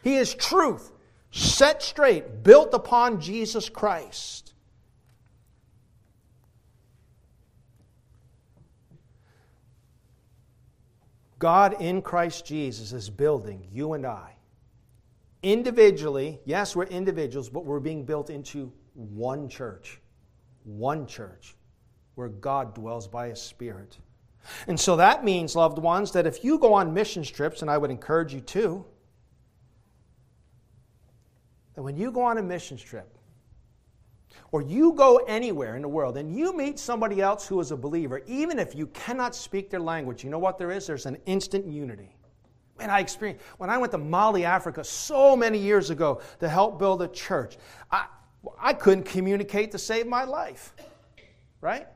He 0.02 0.16
is 0.16 0.34
truth. 0.34 0.92
set 1.30 1.82
straight, 1.82 2.42
built 2.42 2.74
upon 2.74 3.20
Jesus 3.20 3.70
Christ. 3.70 4.45
God 11.46 11.80
in 11.80 12.02
Christ 12.02 12.44
Jesus 12.44 12.92
is 12.92 13.08
building 13.08 13.68
you 13.70 13.92
and 13.92 14.04
I. 14.04 14.32
Individually, 15.44 16.40
yes, 16.44 16.74
we're 16.74 16.86
individuals, 16.86 17.48
but 17.48 17.64
we're 17.64 17.78
being 17.78 18.04
built 18.04 18.30
into 18.30 18.72
one 18.94 19.48
church. 19.48 20.00
One 20.64 21.06
church 21.06 21.54
where 22.16 22.30
God 22.30 22.74
dwells 22.74 23.06
by 23.06 23.28
His 23.28 23.40
Spirit. 23.40 23.96
And 24.66 24.78
so 24.80 24.96
that 24.96 25.22
means, 25.22 25.54
loved 25.54 25.78
ones, 25.78 26.10
that 26.10 26.26
if 26.26 26.42
you 26.42 26.58
go 26.58 26.74
on 26.74 26.92
mission 26.92 27.22
trips, 27.22 27.62
and 27.62 27.70
I 27.70 27.78
would 27.78 27.92
encourage 27.92 28.34
you 28.34 28.40
to, 28.40 28.84
that 31.76 31.82
when 31.84 31.96
you 31.96 32.10
go 32.10 32.22
on 32.22 32.38
a 32.38 32.42
mission 32.42 32.76
trip, 32.76 33.15
or 34.52 34.62
you 34.62 34.92
go 34.92 35.16
anywhere 35.28 35.76
in 35.76 35.82
the 35.82 35.88
world 35.88 36.16
and 36.16 36.36
you 36.36 36.56
meet 36.56 36.78
somebody 36.78 37.20
else 37.20 37.46
who 37.46 37.60
is 37.60 37.70
a 37.70 37.76
believer, 37.76 38.22
even 38.26 38.58
if 38.58 38.74
you 38.74 38.86
cannot 38.88 39.34
speak 39.34 39.70
their 39.70 39.80
language, 39.80 40.24
you 40.24 40.30
know 40.30 40.38
what 40.38 40.58
there 40.58 40.70
is? 40.70 40.86
There's 40.86 41.06
an 41.06 41.18
instant 41.26 41.66
unity. 41.66 42.16
And 42.78 42.90
I 42.90 43.00
experienced 43.00 43.44
when 43.58 43.70
I 43.70 43.78
went 43.78 43.92
to 43.92 43.98
Mali, 43.98 44.44
Africa, 44.44 44.84
so 44.84 45.36
many 45.36 45.58
years 45.58 45.90
ago 45.90 46.20
to 46.40 46.48
help 46.48 46.78
build 46.78 47.02
a 47.02 47.08
church. 47.08 47.56
I, 47.90 48.06
I 48.58 48.74
couldn't 48.74 49.04
communicate 49.04 49.72
to 49.72 49.78
save 49.78 50.06
my 50.06 50.24
life, 50.24 50.74
right? 51.60 51.86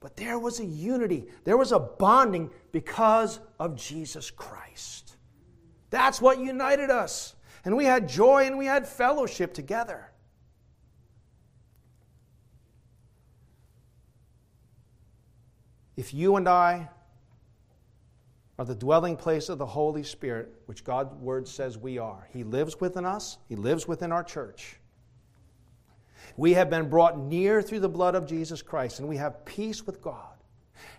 But 0.00 0.16
there 0.16 0.38
was 0.38 0.60
a 0.60 0.64
unity, 0.64 1.26
there 1.44 1.56
was 1.56 1.72
a 1.72 1.78
bonding 1.78 2.50
because 2.70 3.40
of 3.58 3.74
Jesus 3.74 4.30
Christ. 4.30 5.16
That's 5.90 6.20
what 6.20 6.38
united 6.38 6.90
us. 6.90 7.34
And 7.64 7.76
we 7.76 7.84
had 7.84 8.08
joy 8.08 8.46
and 8.46 8.56
we 8.56 8.66
had 8.66 8.86
fellowship 8.86 9.52
together. 9.52 10.12
If 15.98 16.14
you 16.14 16.36
and 16.36 16.48
I 16.48 16.88
are 18.56 18.64
the 18.64 18.76
dwelling 18.76 19.16
place 19.16 19.48
of 19.48 19.58
the 19.58 19.66
Holy 19.66 20.04
Spirit, 20.04 20.54
which 20.66 20.84
God's 20.84 21.12
Word 21.14 21.48
says 21.48 21.76
we 21.76 21.98
are, 21.98 22.28
He 22.32 22.44
lives 22.44 22.80
within 22.80 23.04
us, 23.04 23.38
He 23.48 23.56
lives 23.56 23.88
within 23.88 24.12
our 24.12 24.22
church. 24.22 24.76
We 26.36 26.52
have 26.52 26.70
been 26.70 26.88
brought 26.88 27.18
near 27.18 27.60
through 27.62 27.80
the 27.80 27.88
blood 27.88 28.14
of 28.14 28.28
Jesus 28.28 28.62
Christ, 28.62 29.00
and 29.00 29.08
we 29.08 29.16
have 29.16 29.44
peace 29.44 29.88
with 29.88 30.00
God. 30.00 30.36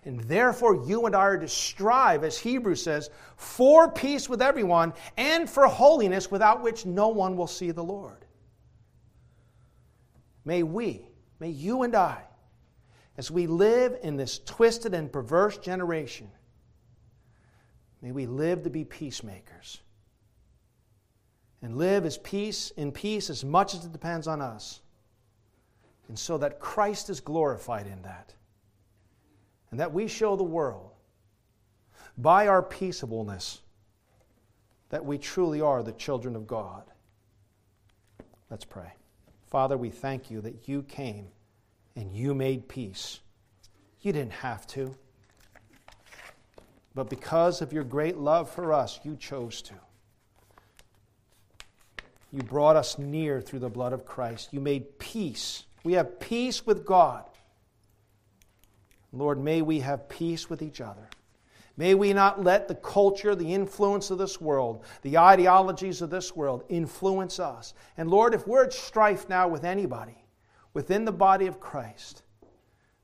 And 0.04 0.20
therefore, 0.20 0.84
you 0.86 1.06
and 1.06 1.16
I 1.16 1.20
are 1.20 1.38
to 1.38 1.48
strive, 1.48 2.22
as 2.22 2.36
Hebrews 2.36 2.82
says, 2.82 3.08
for 3.36 3.90
peace 3.90 4.28
with 4.28 4.42
everyone 4.42 4.92
and 5.16 5.48
for 5.48 5.66
holiness 5.66 6.30
without 6.30 6.62
which 6.62 6.84
no 6.84 7.08
one 7.08 7.38
will 7.38 7.46
see 7.46 7.70
the 7.70 7.82
Lord. 7.82 8.26
May 10.44 10.62
we, 10.62 11.08
may 11.38 11.48
you 11.48 11.84
and 11.84 11.94
I, 11.94 12.22
as 13.20 13.30
we 13.30 13.46
live 13.46 13.98
in 14.02 14.16
this 14.16 14.38
twisted 14.38 14.94
and 14.94 15.12
perverse 15.12 15.58
generation, 15.58 16.26
may 18.00 18.12
we 18.12 18.24
live 18.24 18.62
to 18.62 18.70
be 18.70 18.82
peacemakers 18.82 19.82
and 21.60 21.76
live 21.76 22.06
as 22.06 22.16
peace 22.16 22.70
in 22.78 22.90
peace 22.90 23.28
as 23.28 23.44
much 23.44 23.74
as 23.74 23.84
it 23.84 23.92
depends 23.92 24.26
on 24.26 24.40
us. 24.40 24.80
And 26.08 26.18
so 26.18 26.38
that 26.38 26.60
Christ 26.60 27.10
is 27.10 27.20
glorified 27.20 27.86
in 27.86 28.00
that. 28.04 28.32
And 29.70 29.78
that 29.80 29.92
we 29.92 30.08
show 30.08 30.34
the 30.34 30.42
world 30.42 30.92
by 32.16 32.46
our 32.46 32.62
peaceableness 32.62 33.60
that 34.88 35.04
we 35.04 35.18
truly 35.18 35.60
are 35.60 35.82
the 35.82 35.92
children 35.92 36.36
of 36.36 36.46
God. 36.46 36.84
Let's 38.48 38.64
pray. 38.64 38.94
Father, 39.50 39.76
we 39.76 39.90
thank 39.90 40.30
you 40.30 40.40
that 40.40 40.66
you 40.66 40.84
came 40.84 41.26
and 41.96 42.14
you 42.14 42.34
made 42.34 42.68
peace. 42.68 43.20
You 44.00 44.12
didn't 44.12 44.32
have 44.32 44.66
to. 44.68 44.94
But 46.94 47.08
because 47.08 47.62
of 47.62 47.72
your 47.72 47.84
great 47.84 48.16
love 48.16 48.50
for 48.50 48.72
us, 48.72 49.00
you 49.04 49.16
chose 49.16 49.62
to. 49.62 49.74
You 52.32 52.42
brought 52.42 52.76
us 52.76 52.98
near 52.98 53.40
through 53.40 53.58
the 53.60 53.68
blood 53.68 53.92
of 53.92 54.04
Christ. 54.04 54.52
You 54.52 54.60
made 54.60 54.98
peace. 54.98 55.64
We 55.82 55.94
have 55.94 56.20
peace 56.20 56.64
with 56.64 56.84
God. 56.84 57.24
Lord, 59.12 59.38
may 59.42 59.62
we 59.62 59.80
have 59.80 60.08
peace 60.08 60.48
with 60.48 60.62
each 60.62 60.80
other. 60.80 61.08
May 61.76 61.94
we 61.94 62.12
not 62.12 62.44
let 62.44 62.68
the 62.68 62.74
culture, 62.74 63.34
the 63.34 63.54
influence 63.54 64.10
of 64.10 64.18
this 64.18 64.40
world, 64.40 64.84
the 65.02 65.18
ideologies 65.18 66.02
of 66.02 66.10
this 66.10 66.36
world 66.36 66.64
influence 66.68 67.40
us. 67.40 67.74
And 67.96 68.10
Lord, 68.10 68.34
if 68.34 68.46
we're 68.46 68.64
at 68.64 68.72
strife 68.72 69.28
now 69.28 69.48
with 69.48 69.64
anybody, 69.64 70.24
within 70.74 71.04
the 71.04 71.12
body 71.12 71.46
of 71.46 71.60
Christ. 71.60 72.22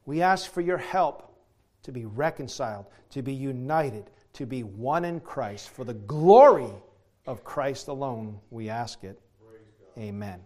We 0.04 0.22
ask 0.22 0.50
for 0.50 0.60
your 0.60 0.78
help 0.78 1.34
to 1.82 1.92
be 1.92 2.04
reconciled, 2.04 2.86
to 3.10 3.22
be 3.22 3.32
united, 3.32 4.10
to 4.34 4.46
be 4.46 4.62
one 4.62 5.04
in 5.04 5.20
Christ. 5.20 5.70
For 5.70 5.84
the 5.84 5.94
glory 5.94 6.70
of 7.26 7.44
Christ 7.44 7.88
alone, 7.88 8.40
we 8.50 8.68
ask 8.68 9.04
it. 9.04 9.20
Amen. 9.98 10.40